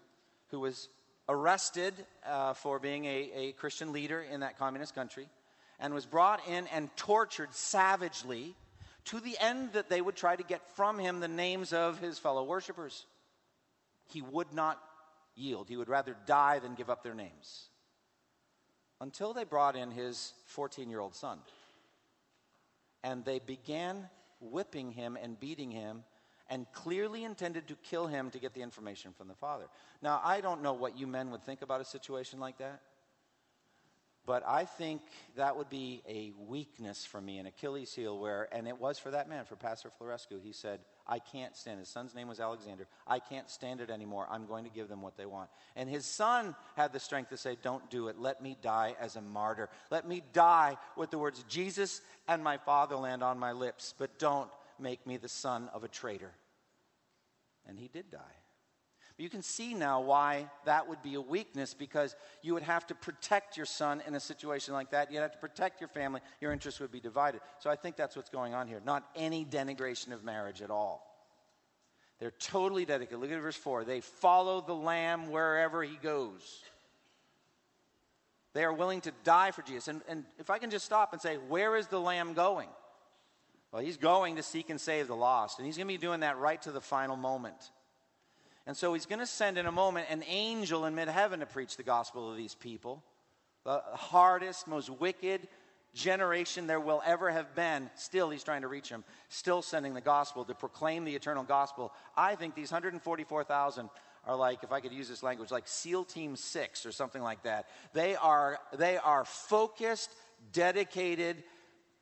[0.50, 0.88] who was
[1.28, 1.92] arrested
[2.24, 5.28] uh, for being a, a Christian leader in that communist country
[5.78, 8.54] and was brought in and tortured savagely
[9.04, 12.18] to the end that they would try to get from him the names of his
[12.18, 13.04] fellow worshippers.
[14.06, 14.80] He would not
[15.34, 15.68] yield.
[15.68, 17.68] He would rather die than give up their names.
[19.00, 21.38] Until they brought in his 14 year old son.
[23.02, 24.08] And they began
[24.40, 26.04] whipping him and beating him
[26.48, 29.66] and clearly intended to kill him to get the information from the father.
[30.00, 32.80] Now, I don't know what you men would think about a situation like that.
[34.26, 35.02] But I think
[35.36, 39.12] that would be a weakness for me, an Achilles heel, where, and it was for
[39.12, 40.42] that man, for Pastor Florescu.
[40.42, 41.78] He said, I can't stand.
[41.78, 42.86] His son's name was Alexander.
[43.06, 44.26] I can't stand it anymore.
[44.30, 45.48] I'm going to give them what they want.
[45.76, 48.18] And his son had the strength to say, Don't do it.
[48.18, 49.68] Let me die as a martyr.
[49.90, 54.50] Let me die with the words Jesus and my fatherland on my lips, but don't
[54.78, 56.32] make me the son of a traitor.
[57.66, 58.18] And he did die.
[59.18, 62.94] You can see now why that would be a weakness because you would have to
[62.94, 65.10] protect your son in a situation like that.
[65.10, 66.20] You'd have to protect your family.
[66.40, 67.40] Your interests would be divided.
[67.60, 68.82] So I think that's what's going on here.
[68.84, 71.02] Not any denigration of marriage at all.
[72.18, 73.20] They're totally dedicated.
[73.20, 73.84] Look at verse 4.
[73.84, 76.62] They follow the Lamb wherever he goes.
[78.52, 79.88] They are willing to die for Jesus.
[79.88, 82.68] And, and if I can just stop and say, where is the Lamb going?
[83.72, 85.58] Well, he's going to seek and save the lost.
[85.58, 87.70] And he's going to be doing that right to the final moment.
[88.66, 91.46] And so he's going to send in a moment an angel in mid heaven to
[91.46, 93.02] preach the gospel to these people.
[93.64, 95.46] The hardest, most wicked
[95.94, 97.90] generation there will ever have been.
[97.94, 101.92] Still, he's trying to reach them, still sending the gospel to proclaim the eternal gospel.
[102.16, 103.88] I think these 144,000
[104.26, 107.44] are like, if I could use this language, like SEAL Team 6 or something like
[107.44, 107.66] that.
[107.92, 110.10] They are, they are focused,
[110.52, 111.42] dedicated,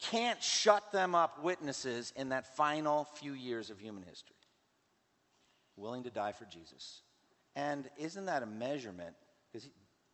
[0.01, 4.34] can't shut them up witnesses in that final few years of human history
[5.77, 7.03] willing to die for Jesus.
[7.57, 9.15] And isn't that a measurement?
[9.53, 9.69] Because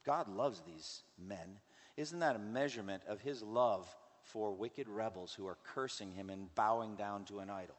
[0.05, 1.59] God loves these men.
[1.97, 3.89] Isn't that a measurement of his love
[4.23, 7.77] for wicked rebels who are cursing him and bowing down to an idol?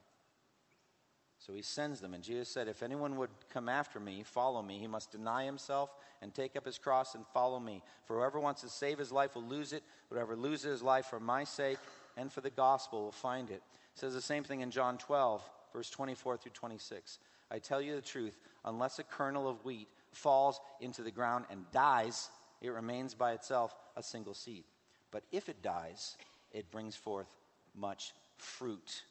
[1.40, 2.14] So he sends them.
[2.14, 5.90] And Jesus said, If anyone would come after me, follow me, he must deny himself
[6.22, 7.82] and take up his cross and follow me.
[8.06, 9.84] For whoever wants to save his life will lose it.
[10.12, 11.80] Whoever loses his life for my sake
[12.16, 13.64] and for the gospel will find it.
[13.96, 15.42] It says the same thing in John 12,
[15.74, 17.18] verse 24 through 26.
[17.52, 21.70] I tell you the truth, unless a kernel of wheat falls into the ground and
[21.72, 22.30] dies,
[22.62, 24.64] it remains by itself a single seed.
[25.12, 26.16] But if it dies,
[26.54, 27.28] it brings forth
[27.76, 29.04] much fruit.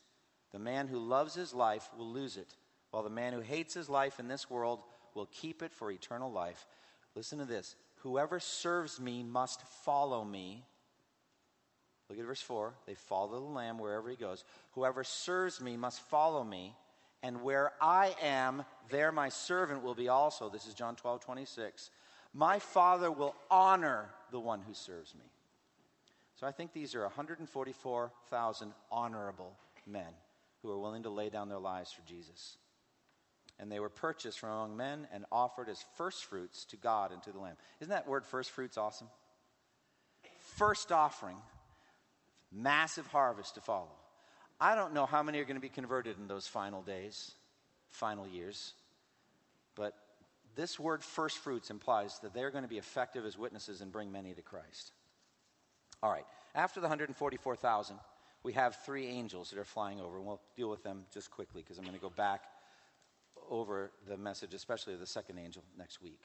[0.53, 2.55] The man who loves his life will lose it,
[2.91, 4.81] while the man who hates his life in this world
[5.15, 6.67] will keep it for eternal life.
[7.15, 10.65] Listen to this Whoever serves me must follow me.
[12.09, 12.75] Look at verse 4.
[12.87, 14.45] They follow the Lamb wherever he goes.
[14.73, 16.75] Whoever serves me must follow me
[17.23, 20.49] and where I am, there my servant will be also.
[20.49, 21.91] This is John 12, 26.
[22.33, 25.25] My Father will honor the one who serves me.
[26.37, 29.53] So I think these are 144,000 honorable
[29.87, 30.13] men
[30.63, 32.57] who are willing to lay down their lives for Jesus.
[33.59, 37.23] And they were purchased from among men and offered as first fruits to God and
[37.25, 37.57] to the Lamb.
[37.81, 39.09] Isn't that word first fruits awesome?
[40.57, 41.37] First offering,
[42.51, 43.91] massive harvest to follow.
[44.61, 47.33] I don't know how many are going to be converted in those final days,
[47.89, 48.75] final years,
[49.75, 49.95] but
[50.55, 54.13] this word first fruits implies that they're going to be effective as witnesses and bring
[54.13, 54.93] many to Christ.
[56.03, 57.97] All right, after the 144,000,
[58.43, 61.63] we have three angels that are flying over, and we'll deal with them just quickly
[61.63, 62.43] because I'm going to go back
[63.49, 66.21] over the message, especially the second angel, next week.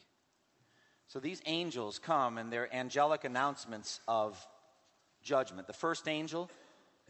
[1.08, 4.46] So these angels come and they're angelic announcements of
[5.22, 5.68] judgment.
[5.68, 6.50] The first angel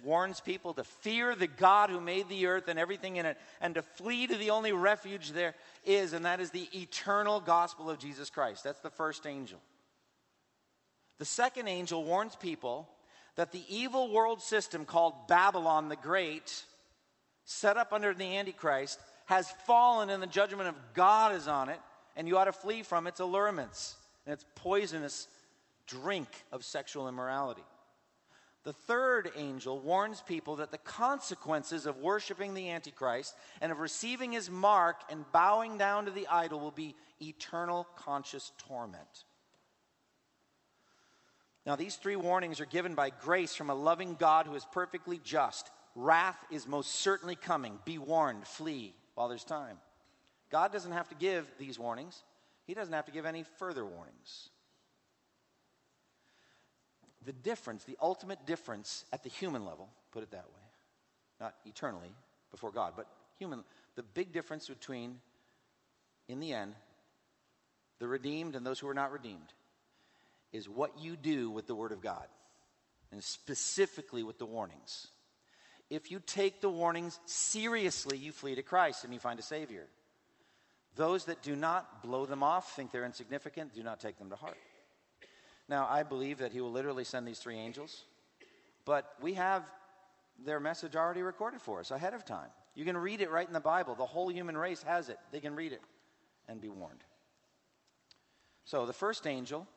[0.03, 3.75] warns people to fear the God who made the earth and everything in it, and
[3.75, 5.55] to flee to the only refuge there
[5.86, 8.63] is, and that is the eternal gospel of Jesus Christ.
[8.63, 9.60] That's the first angel.
[11.17, 12.89] The second angel warns people
[13.36, 16.63] that the evil world system called Babylon the Great,
[17.45, 21.79] set up under the Antichrist, has fallen and the judgment of God is on it,
[22.15, 25.27] and you ought to flee from its allurements and its poisonous
[25.88, 27.63] drink of sexual immorality.
[28.65, 34.32] The third angel warns people that the consequences of worshiping the Antichrist and of receiving
[34.32, 39.23] his mark and bowing down to the idol will be eternal conscious torment.
[41.63, 45.19] Now, these three warnings are given by grace from a loving God who is perfectly
[45.23, 45.69] just.
[45.93, 47.78] Wrath is most certainly coming.
[47.86, 49.78] Be warned, flee while there's time.
[50.51, 52.23] God doesn't have to give these warnings,
[52.65, 54.49] He doesn't have to give any further warnings
[57.25, 60.61] the difference, the ultimate difference at the human level, put it that way,
[61.39, 62.13] not eternally
[62.51, 63.07] before God, but
[63.38, 63.63] human,
[63.95, 65.19] the big difference between,
[66.27, 66.73] in the end,
[67.99, 69.53] the redeemed and those who are not redeemed
[70.53, 72.27] is what you do with the Word of God,
[73.11, 75.07] and specifically with the warnings.
[75.89, 79.85] If you take the warnings seriously, you flee to Christ and you find a Savior.
[80.95, 84.35] Those that do not blow them off, think they're insignificant, do not take them to
[84.35, 84.57] heart.
[85.67, 88.04] Now, I believe that he will literally send these three angels,
[88.86, 89.63] but we have
[90.43, 92.49] their message already recorded for us ahead of time.
[92.75, 93.95] You can read it right in the Bible.
[93.95, 95.17] The whole human race has it.
[95.32, 95.82] They can read it
[96.47, 97.04] and be warned.
[98.65, 99.67] So, the first angel,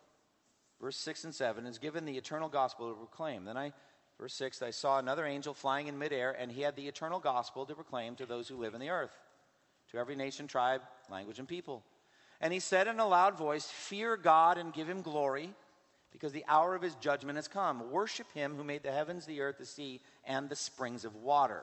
[0.81, 3.45] verse 6 and 7, is given the eternal gospel to proclaim.
[3.45, 3.73] Then I,
[4.19, 7.65] verse 6, I saw another angel flying in midair, and he had the eternal gospel
[7.67, 9.17] to proclaim to those who live in the earth,
[9.93, 11.83] to every nation, tribe, language, and people.
[12.41, 15.55] And he said in a loud voice, Fear God and give him glory
[16.13, 17.91] because the hour of his judgment has come.
[17.91, 21.63] Worship him who made the heavens, the earth, the sea, and the springs of water.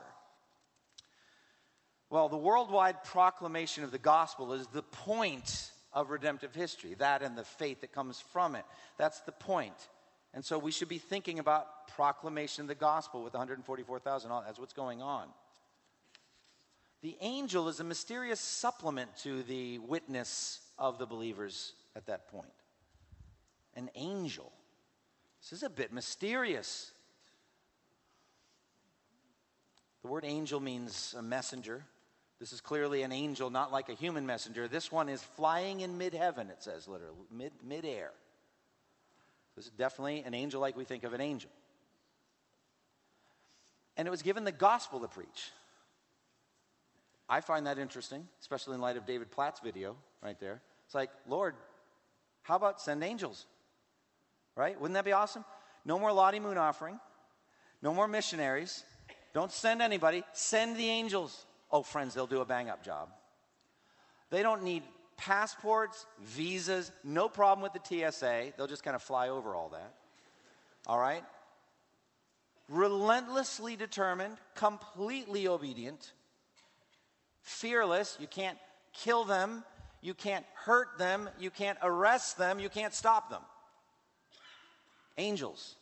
[2.08, 7.36] Well, the worldwide proclamation of the gospel is the point of redemptive history, that and
[7.36, 8.64] the faith that comes from it.
[8.96, 9.74] That's the point.
[10.32, 14.30] And so we should be thinking about proclamation of the gospel with 144,000.
[14.44, 15.26] That's what's going on.
[17.02, 22.52] The angel is a mysterious supplement to the witness of the believers at that point
[23.76, 24.52] an angel.
[25.40, 26.90] This is a bit mysterious.
[30.02, 31.84] The word angel means a messenger.
[32.38, 34.68] This is clearly an angel, not like a human messenger.
[34.68, 38.10] This one is flying in mid heaven, it says literally, mid mid-air.
[39.56, 41.50] This is definitely an angel like we think of an angel.
[43.96, 45.50] And it was given the gospel to preach.
[47.28, 50.60] I find that interesting, especially in light of David Platt's video right there.
[50.84, 51.54] It's like, Lord,
[52.42, 53.46] how about send angels?
[54.56, 54.80] Right?
[54.80, 55.44] Wouldn't that be awesome?
[55.84, 56.98] No more Lottie Moon offering,
[57.82, 58.82] no more missionaries.
[59.34, 61.44] Don't send anybody, send the angels.
[61.70, 63.10] Oh, friends, they'll do a bang up job.
[64.30, 64.82] They don't need
[65.16, 68.54] passports, visas, no problem with the TSA.
[68.56, 69.94] They'll just kind of fly over all that.
[70.86, 71.22] All right?
[72.68, 76.12] Relentlessly determined, completely obedient,
[77.42, 78.16] fearless.
[78.18, 78.58] You can't
[78.92, 79.64] kill them,
[80.00, 83.42] you can't hurt them, you can't arrest them, you can't stop them
[85.18, 85.76] angels.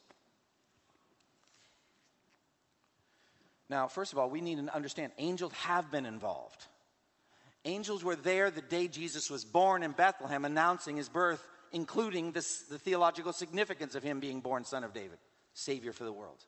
[3.68, 6.66] Now, first of all, we need to understand angels have been involved.
[7.64, 12.61] Angels were there the day Jesus was born in Bethlehem, announcing his birth, including this,
[12.62, 15.18] the theological significance of him being born son of David,
[15.55, 16.45] Savior for the world.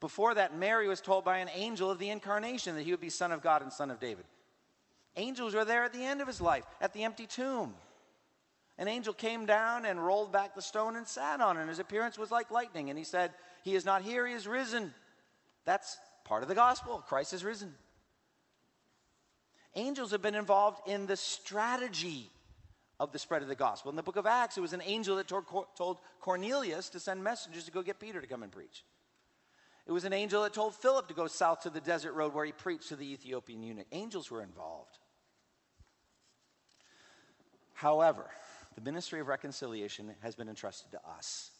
[0.00, 3.10] Before that, Mary was told by an angel of the incarnation that he would be
[3.10, 4.24] Son of God and Son of David.
[5.16, 7.74] Angels were there at the end of his life, at the empty tomb
[8.78, 11.60] an angel came down and rolled back the stone and sat on it.
[11.60, 12.90] And his appearance was like lightning.
[12.90, 13.32] And he said,
[13.64, 14.94] He is not here, he is risen.
[15.64, 17.02] That's part of the gospel.
[17.06, 17.74] Christ is risen.
[19.74, 22.30] Angels have been involved in the strategy
[23.00, 23.90] of the spread of the gospel.
[23.90, 27.64] In the book of Acts, it was an angel that told Cornelius to send messengers
[27.64, 28.84] to go get Peter to come and preach.
[29.86, 32.44] It was an angel that told Philip to go south to the desert road where
[32.44, 33.86] he preached to the Ethiopian eunuch.
[33.92, 34.98] Angels were involved.
[37.74, 38.28] However,
[38.78, 41.50] the ministry of reconciliation has been entrusted to us.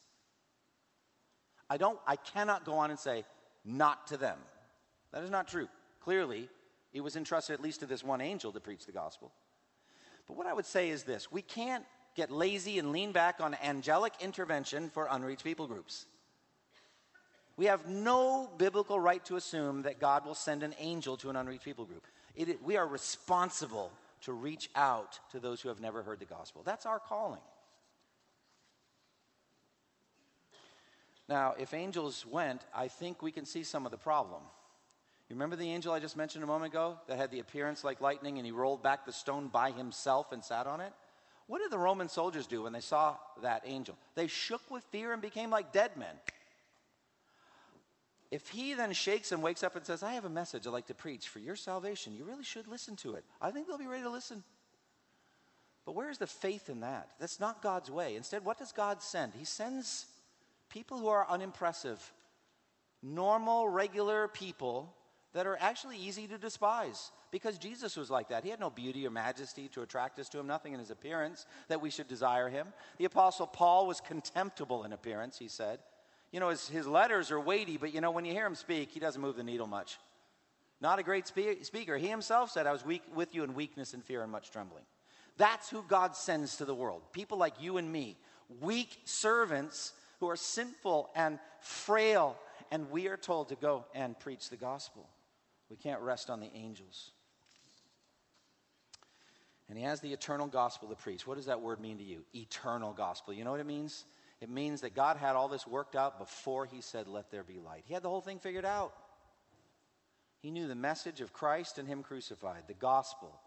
[1.68, 3.24] I don't I cannot go on and say
[3.64, 4.38] not to them.
[5.12, 5.68] That is not true.
[6.00, 6.48] Clearly,
[6.92, 9.32] it was entrusted at least to this one angel to preach the gospel.
[10.28, 13.56] But what I would say is this we can't get lazy and lean back on
[13.64, 16.06] angelic intervention for unreached people groups.
[17.56, 21.36] We have no biblical right to assume that God will send an angel to an
[21.36, 22.06] unreached people group.
[22.36, 23.90] It, we are responsible
[24.22, 26.62] to reach out to those who have never heard the gospel.
[26.64, 27.40] That's our calling.
[31.28, 34.42] Now, if angels went, I think we can see some of the problem.
[35.28, 38.00] You remember the angel I just mentioned a moment ago that had the appearance like
[38.00, 40.92] lightning and he rolled back the stone by himself and sat on it?
[41.46, 43.96] What did the Roman soldiers do when they saw that angel?
[44.14, 46.14] They shook with fear and became like dead men.
[48.30, 50.86] If he then shakes and wakes up and says, I have a message I'd like
[50.88, 53.24] to preach for your salvation, you really should listen to it.
[53.40, 54.44] I think they'll be ready to listen.
[55.86, 57.08] But where's the faith in that?
[57.18, 58.16] That's not God's way.
[58.16, 59.32] Instead, what does God send?
[59.34, 60.04] He sends
[60.68, 62.12] people who are unimpressive,
[63.02, 64.94] normal, regular people
[65.32, 68.44] that are actually easy to despise because Jesus was like that.
[68.44, 71.46] He had no beauty or majesty to attract us to him, nothing in his appearance
[71.68, 72.66] that we should desire him.
[72.98, 75.78] The Apostle Paul was contemptible in appearance, he said.
[76.30, 78.90] You know, his, his letters are weighty, but you know, when you hear him speak,
[78.90, 79.98] he doesn't move the needle much.
[80.80, 81.96] Not a great spe- speaker.
[81.96, 84.84] He himself said, I was weak, with you in weakness and fear and much trembling.
[85.36, 87.02] That's who God sends to the world.
[87.12, 88.16] People like you and me,
[88.60, 92.36] weak servants who are sinful and frail,
[92.70, 95.08] and we are told to go and preach the gospel.
[95.70, 97.12] We can't rest on the angels.
[99.68, 101.26] And he has the eternal gospel to preach.
[101.26, 102.24] What does that word mean to you?
[102.34, 103.34] Eternal gospel.
[103.34, 104.04] You know what it means?
[104.40, 107.58] It means that God had all this worked out before he said, Let there be
[107.58, 107.84] light.
[107.86, 108.92] He had the whole thing figured out.
[110.40, 113.40] He knew the message of Christ and him crucified, the gospel.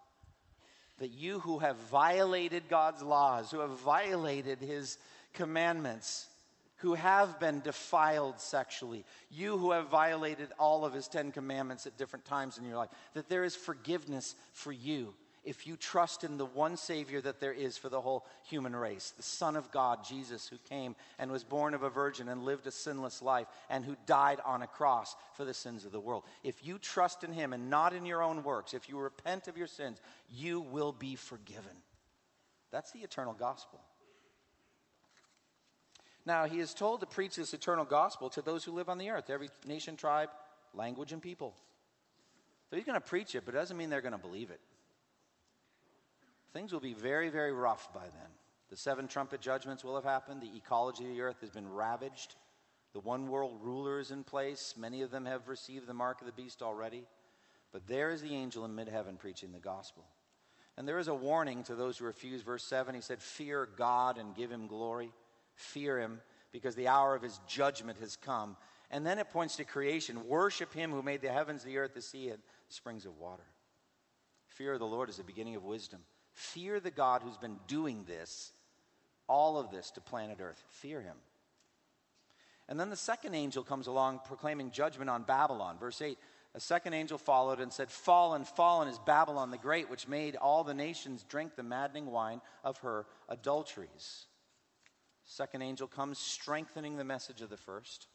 [0.99, 4.97] That you who have violated God's laws, who have violated his
[5.33, 6.27] commandments,
[6.77, 11.97] who have been defiled sexually, you who have violated all of his Ten Commandments at
[11.97, 15.13] different times in your life, that there is forgiveness for you
[15.43, 19.11] if you trust in the one Savior that there is for the whole human race,
[19.17, 22.67] the Son of God, Jesus, who came and was born of a virgin and lived
[22.67, 26.23] a sinless life and who died on a cross for the sins of the world.
[26.43, 29.57] If you trust in him and not in your own works, if you repent of
[29.57, 31.75] your sins, you will be forgiven.
[32.71, 33.79] That's the eternal gospel.
[36.23, 39.09] Now, he is told to preach this eternal gospel to those who live on the
[39.09, 40.29] earth, every nation, tribe,
[40.75, 41.55] language, and people.
[42.69, 44.59] So he's going to preach it, but it doesn't mean they're going to believe it.
[46.53, 48.29] Things will be very, very rough by then.
[48.69, 50.41] The seven trumpet judgments will have happened.
[50.41, 52.35] The ecology of the earth has been ravaged.
[52.93, 54.75] The one world ruler is in place.
[54.77, 57.03] Many of them have received the mark of the beast already.
[57.71, 60.05] But there is the angel in mid heaven preaching the gospel.
[60.77, 62.41] And there is a warning to those who refuse.
[62.41, 65.11] Verse 7, he said, Fear God and give him glory.
[65.55, 66.21] Fear him
[66.51, 68.57] because the hour of his judgment has come.
[68.89, 70.27] And then it points to creation.
[70.27, 73.43] Worship him who made the heavens, the earth, the sea, and springs of water.
[74.47, 76.01] Fear of the Lord is the beginning of wisdom.
[76.33, 78.51] Fear the God who's been doing this,
[79.27, 80.63] all of this to planet Earth.
[80.69, 81.17] Fear him.
[82.69, 85.77] And then the second angel comes along proclaiming judgment on Babylon.
[85.77, 86.17] Verse 8
[86.55, 90.63] A second angel followed and said, Fallen, fallen is Babylon the Great, which made all
[90.63, 94.25] the nations drink the maddening wine of her adulteries.
[95.25, 98.07] Second angel comes strengthening the message of the first.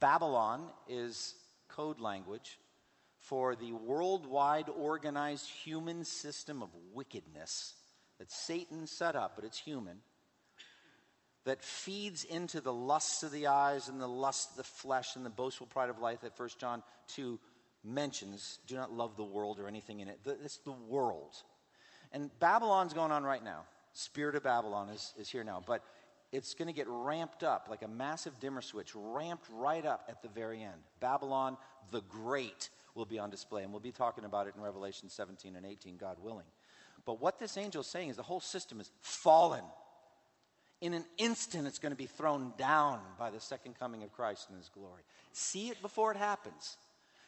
[0.00, 1.34] Babylon is
[1.68, 2.58] code language
[3.22, 7.74] for the worldwide organized human system of wickedness
[8.18, 9.98] that Satan set up, but it's human,
[11.44, 15.24] that feeds into the lusts of the eyes and the lust of the flesh and
[15.24, 17.38] the boastful pride of life that 1 John 2
[17.84, 18.58] mentions.
[18.66, 20.20] Do not love the world or anything in it.
[20.44, 21.34] It's the world.
[22.12, 23.62] And Babylon's going on right now.
[23.92, 25.62] Spirit of Babylon is, is here now.
[25.64, 25.82] But
[26.32, 30.22] it's going to get ramped up like a massive dimmer switch, ramped right up at
[30.22, 30.80] the very end.
[31.00, 31.56] Babylon
[31.90, 33.62] the Great will be on display.
[33.62, 36.46] And we'll be talking about it in Revelation 17 and 18, God willing.
[37.04, 39.64] But what this angel is saying is the whole system is fallen.
[40.80, 44.48] In an instant, it's going to be thrown down by the second coming of Christ
[44.50, 45.02] in his glory.
[45.32, 46.76] See it before it happens.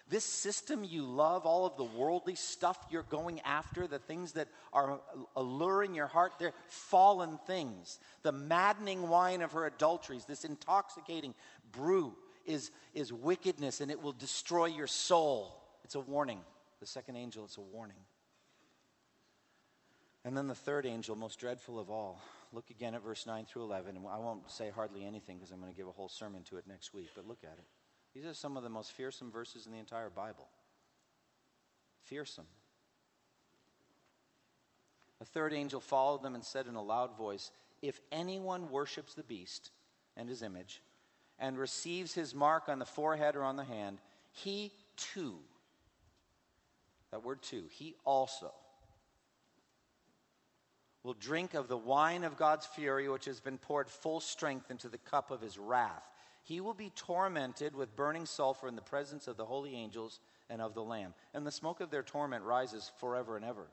[0.09, 4.49] This system you love, all of the worldly stuff you're going after, the things that
[4.73, 5.01] are
[5.35, 7.99] alluring your heart, they're fallen things.
[8.23, 11.35] The maddening wine of her adulteries, this intoxicating
[11.73, 12.15] brew
[12.47, 15.55] is, is wickedness and it will destroy your soul.
[15.85, 16.41] It's a warning.
[16.81, 17.97] The second angel, it's a warning.
[20.25, 22.21] And then the third angel, most dreadful of all,
[22.53, 23.97] look again at verse 9 through 11.
[23.97, 26.57] And I won't say hardly anything because I'm going to give a whole sermon to
[26.57, 27.65] it next week, but look at it.
[28.15, 30.49] These are some of the most fearsome verses in the entire Bible.
[32.05, 32.47] Fearsome.
[35.21, 37.51] A third angel followed them and said in a loud voice,
[37.83, 39.71] If anyone worships the beast
[40.17, 40.83] and his image,
[41.39, 43.99] and receives his mark on the forehead or on the hand,
[44.33, 45.35] he too,
[47.11, 48.53] that word too, he also
[51.05, 54.89] will drink of the wine of God's fury, which has been poured full strength into
[54.89, 56.03] the cup of his wrath.
[56.43, 60.19] He will be tormented with burning sulfur in the presence of the holy angels
[60.51, 61.15] and of the Lamb.
[61.35, 63.67] And the smoke of their torment rises forever and ever.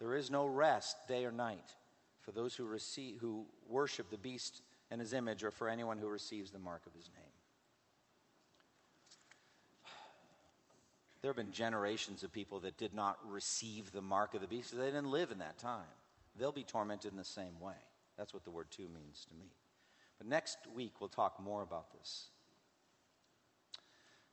[0.00, 1.76] There is no rest day or night
[2.20, 4.62] for those who, receive, who worship the beast
[4.92, 7.32] and his image, or for anyone who receives the mark of his name.
[11.22, 14.76] There have been generations of people that did not receive the mark of the beast.
[14.76, 15.86] They didn't live in that time.
[16.38, 17.76] They'll be tormented in the same way.
[18.18, 19.46] That's what the word too means to me.
[20.18, 22.28] But next week, we'll talk more about this.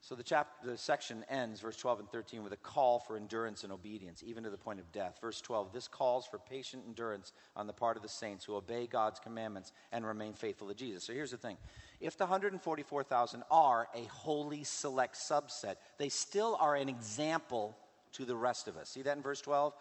[0.01, 3.63] So the chapter, the section ends, verse 12 and 13, with a call for endurance
[3.63, 5.17] and obedience, even to the point of death.
[5.19, 8.87] Verse 12, this calls for patient endurance on the part of the saints who obey
[8.87, 11.03] God's commandments and remain faithful to Jesus.
[11.03, 11.57] So here's the thing
[11.99, 17.77] if the 144,000 are a holy select subset, they still are an example
[18.13, 18.89] to the rest of us.
[18.89, 19.73] See that in verse 12?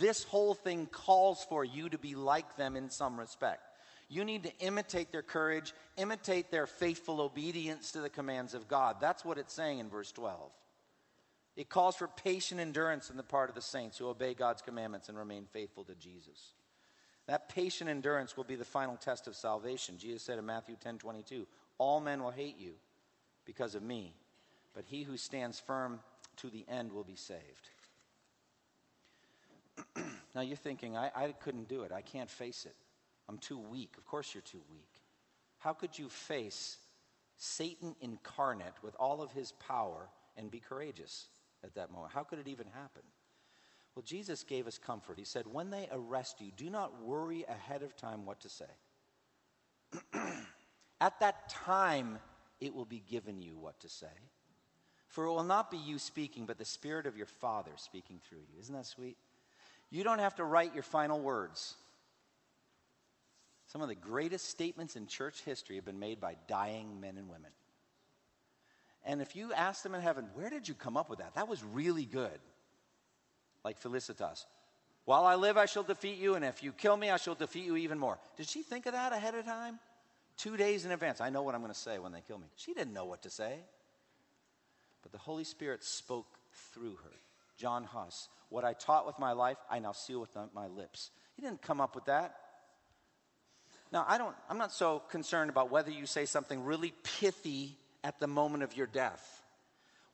[0.00, 3.62] This whole thing calls for you to be like them in some respect.
[4.14, 8.98] You need to imitate their courage, imitate their faithful obedience to the commands of God.
[9.00, 10.52] That's what it's saying in verse 12.
[11.56, 15.08] It calls for patient endurance on the part of the saints who obey God's commandments
[15.08, 16.52] and remain faithful to Jesus.
[17.26, 19.98] That patient endurance will be the final test of salvation.
[19.98, 21.44] Jesus said in Matthew 10 22,
[21.78, 22.74] All men will hate you
[23.44, 24.14] because of me,
[24.74, 25.98] but he who stands firm
[26.36, 27.40] to the end will be saved.
[30.36, 31.90] now you're thinking, I, I couldn't do it.
[31.90, 32.76] I can't face it.
[33.28, 33.94] I'm too weak.
[33.98, 35.02] Of course, you're too weak.
[35.58, 36.76] How could you face
[37.36, 41.26] Satan incarnate with all of his power and be courageous
[41.62, 42.12] at that moment?
[42.12, 43.02] How could it even happen?
[43.94, 45.18] Well, Jesus gave us comfort.
[45.18, 48.64] He said, When they arrest you, do not worry ahead of time what to say.
[51.00, 52.18] at that time,
[52.60, 54.06] it will be given you what to say.
[55.08, 58.38] For it will not be you speaking, but the Spirit of your Father speaking through
[58.38, 58.58] you.
[58.58, 59.16] Isn't that sweet?
[59.90, 61.76] You don't have to write your final words.
[63.74, 67.28] Some of the greatest statements in church history have been made by dying men and
[67.28, 67.50] women.
[69.04, 71.34] And if you ask them in heaven, where did you come up with that?
[71.34, 72.38] That was really good.
[73.64, 74.46] Like Felicitas.
[75.06, 77.64] While I live, I shall defeat you, and if you kill me, I shall defeat
[77.64, 78.16] you even more.
[78.36, 79.80] Did she think of that ahead of time?
[80.36, 81.20] Two days in advance.
[81.20, 82.46] I know what I'm going to say when they kill me.
[82.54, 83.56] She didn't know what to say.
[85.02, 86.28] But the Holy Spirit spoke
[86.72, 87.12] through her.
[87.56, 88.28] John Huss.
[88.50, 91.10] What I taught with my life, I now seal with my lips.
[91.34, 92.36] He didn't come up with that.
[93.94, 98.18] Now, I don't, I'm not so concerned about whether you say something really pithy at
[98.18, 99.42] the moment of your death.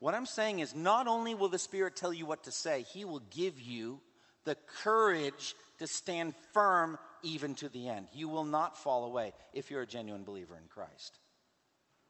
[0.01, 3.07] What I'm saying is, not only will the Spirit tell you what to say, He
[3.07, 4.01] will give you
[4.45, 8.09] the courage to stand firm even to the end.
[8.13, 11.19] You will not fall away if you're a genuine believer in Christ.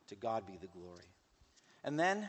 [0.09, 1.07] To God be the glory.
[1.85, 2.29] And then,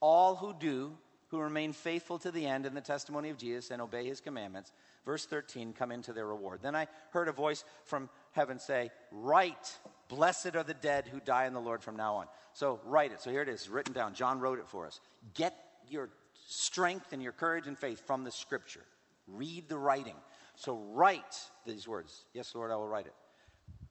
[0.00, 0.96] all who do,
[1.28, 4.72] who remain faithful to the end in the testimony of Jesus and obey his commandments,
[5.04, 6.60] verse 13, come into their reward.
[6.62, 9.78] Then I heard a voice from heaven say, Write,
[10.08, 12.26] blessed are the dead who die in the Lord from now on.
[12.52, 13.20] So write it.
[13.20, 14.14] So here it is, written down.
[14.14, 15.00] John wrote it for us.
[15.34, 15.54] Get
[15.88, 16.10] your
[16.46, 18.84] strength and your courage and faith from the scripture.
[19.26, 20.16] Read the writing.
[20.56, 21.22] So write
[21.66, 22.24] these words.
[22.32, 23.14] Yes, Lord, I will write it.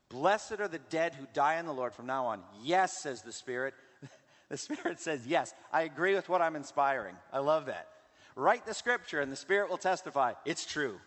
[0.09, 2.41] Blessed are the dead who die in the Lord from now on.
[2.61, 3.73] Yes, says the Spirit.
[4.49, 7.15] the Spirit says, Yes, I agree with what I'm inspiring.
[7.31, 7.87] I love that.
[8.35, 10.33] Write the scripture, and the Spirit will testify.
[10.45, 10.99] It's true.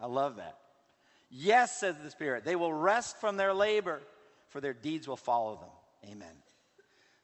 [0.00, 0.58] I love that.
[1.30, 4.00] Yes, says the Spirit, they will rest from their labor,
[4.48, 6.12] for their deeds will follow them.
[6.12, 6.34] Amen.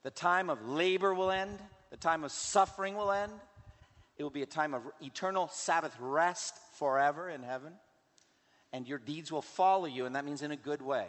[0.03, 1.59] The time of labor will end,
[1.91, 3.33] the time of suffering will end.
[4.17, 7.73] It will be a time of eternal Sabbath rest forever in heaven.
[8.73, 11.07] And your deeds will follow you, and that means in a good way.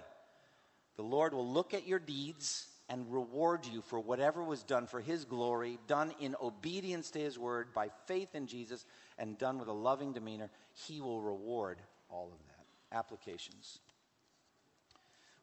[0.96, 5.02] The Lord will look at your deeds and reward you for whatever was done for
[5.02, 8.86] His glory, done in obedience to His word, by faith in Jesus,
[9.18, 10.50] and done with a loving demeanor.
[10.74, 11.80] He will reward
[12.10, 13.80] all of that applications.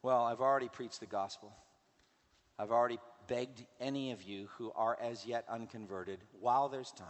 [0.02, 1.52] Well, I've already preached the gospel.
[2.58, 7.06] I've already begged any of you who are as yet unconverted, while there's time,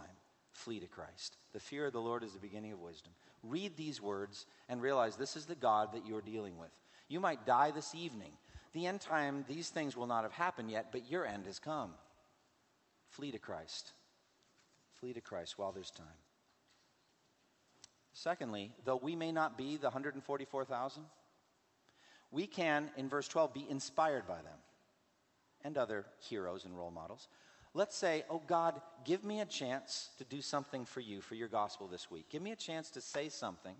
[0.51, 1.37] flee to Christ.
[1.53, 3.11] The fear of the Lord is the beginning of wisdom.
[3.43, 6.71] Read these words and realize this is the God that you're dealing with.
[7.07, 8.31] You might die this evening.
[8.73, 11.91] The end time, these things will not have happened yet, but your end has come.
[13.09, 13.93] Flee to Christ.
[14.99, 16.07] Flee to Christ while there's time.
[18.13, 21.03] Secondly, though we may not be the 144,000,
[22.31, 24.57] we can, in verse 12, be inspired by them
[25.63, 27.27] and other heroes and role models.
[27.75, 31.47] Let's say, Oh God, give me a chance to do something for you, for your
[31.47, 32.29] gospel this week.
[32.29, 33.75] Give me a chance to say something.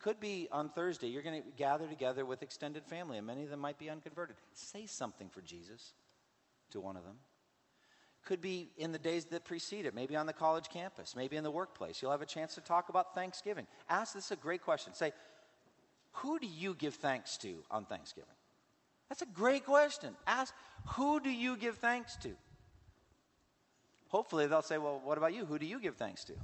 [0.00, 3.50] Could be on Thursday, you're going to gather together with extended family, and many of
[3.50, 4.36] them might be unconverted.
[4.52, 5.92] Say something for Jesus
[6.70, 7.16] to one of them.
[8.24, 11.44] Could be in the days that precede it, maybe on the college campus, maybe in
[11.44, 12.00] the workplace.
[12.00, 13.66] You'll have a chance to talk about Thanksgiving.
[13.88, 14.94] Ask this is a great question.
[14.94, 15.12] Say,
[16.12, 18.28] who do you give thanks to on Thanksgiving?
[19.08, 20.14] That's a great question.
[20.26, 20.54] Ask,
[20.96, 22.30] who do you give thanks to?
[24.08, 25.44] Hopefully, they'll say, well, what about you?
[25.44, 26.34] Who do you give thanks to?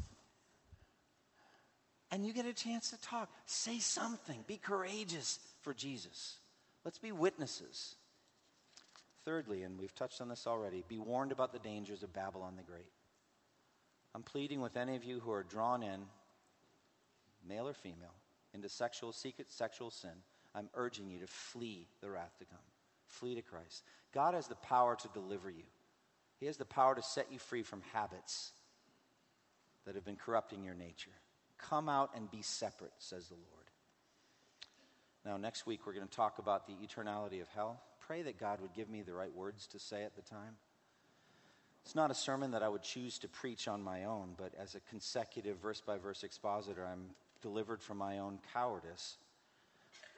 [2.11, 3.31] And you get a chance to talk.
[3.47, 4.45] Say something.
[4.47, 6.39] Be courageous for Jesus.
[6.85, 7.97] Let's be witnesses.
[9.25, 12.63] Thirdly, and we've touched on this already, be warned about the dangers of Babylon the
[12.63, 12.93] Great.
[14.15, 16.03] I'm pleading with any of you who are drawn in,
[17.49, 18.15] male or female,
[18.53, 20.13] into sexual secret sexual sin,
[20.55, 22.59] I'm urging you to flee the wrath to come.
[23.07, 23.83] Flee to Christ.
[24.13, 25.65] God has the power to deliver you.
[26.39, 28.53] He has the power to set you free from habits
[29.85, 31.11] that have been corrupting your nature.
[31.69, 33.49] Come out and be separate, says the Lord.
[35.25, 37.81] Now, next week, we're going to talk about the eternality of hell.
[38.01, 40.57] Pray that God would give me the right words to say at the time.
[41.85, 44.75] It's not a sermon that I would choose to preach on my own, but as
[44.75, 47.11] a consecutive verse by verse expositor, I'm
[47.43, 49.17] delivered from my own cowardice.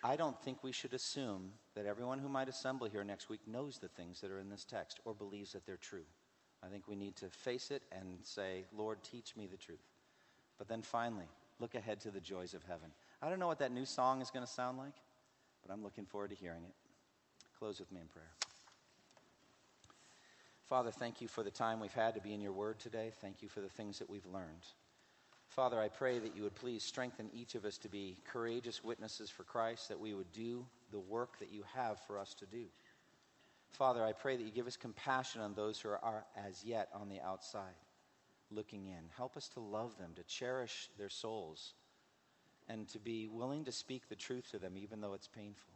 [0.03, 3.79] I don't think we should assume that everyone who might assemble here next week knows
[3.79, 6.05] the things that are in this text or believes that they're true.
[6.63, 9.79] I think we need to face it and say, Lord, teach me the truth.
[10.59, 11.29] But then finally,
[11.61, 12.91] look ahead to the joys of heaven.
[13.23, 14.95] I don't know what that new song is going to sound like,
[15.65, 16.75] but I'm looking forward to hearing it.
[17.59, 18.31] Close with me in prayer.
[20.65, 23.13] Father, thank you for the time we've had to be in your word today.
[23.21, 24.67] Thank you for the things that we've learned.
[25.49, 29.31] Father, I pray that you would please strengthen each of us to be courageous witnesses
[29.31, 32.65] for Christ, that we would do the work that you have for us to do.
[33.71, 37.09] Father, I pray that you give us compassion on those who are as yet on
[37.09, 37.75] the outside,
[38.51, 39.11] looking in.
[39.17, 41.75] Help us to love them, to cherish their souls,
[42.69, 45.75] and to be willing to speak the truth to them, even though it's painful.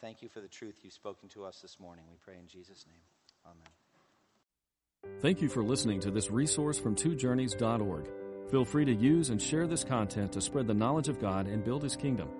[0.00, 2.04] Thank you for the truth you've spoken to us this morning.
[2.10, 3.00] We pray in Jesus' name.
[3.46, 5.20] Amen.
[5.20, 8.08] Thank you for listening to this resource from twojourneys.org.
[8.50, 11.64] Feel free to use and share this content to spread the knowledge of God and
[11.64, 12.30] build His kingdom.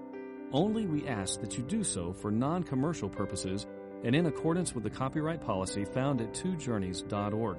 [0.53, 3.67] Only we ask that you do so for non commercial purposes
[4.05, 7.59] and in accordance with the copyright policy found at twojourneys.org.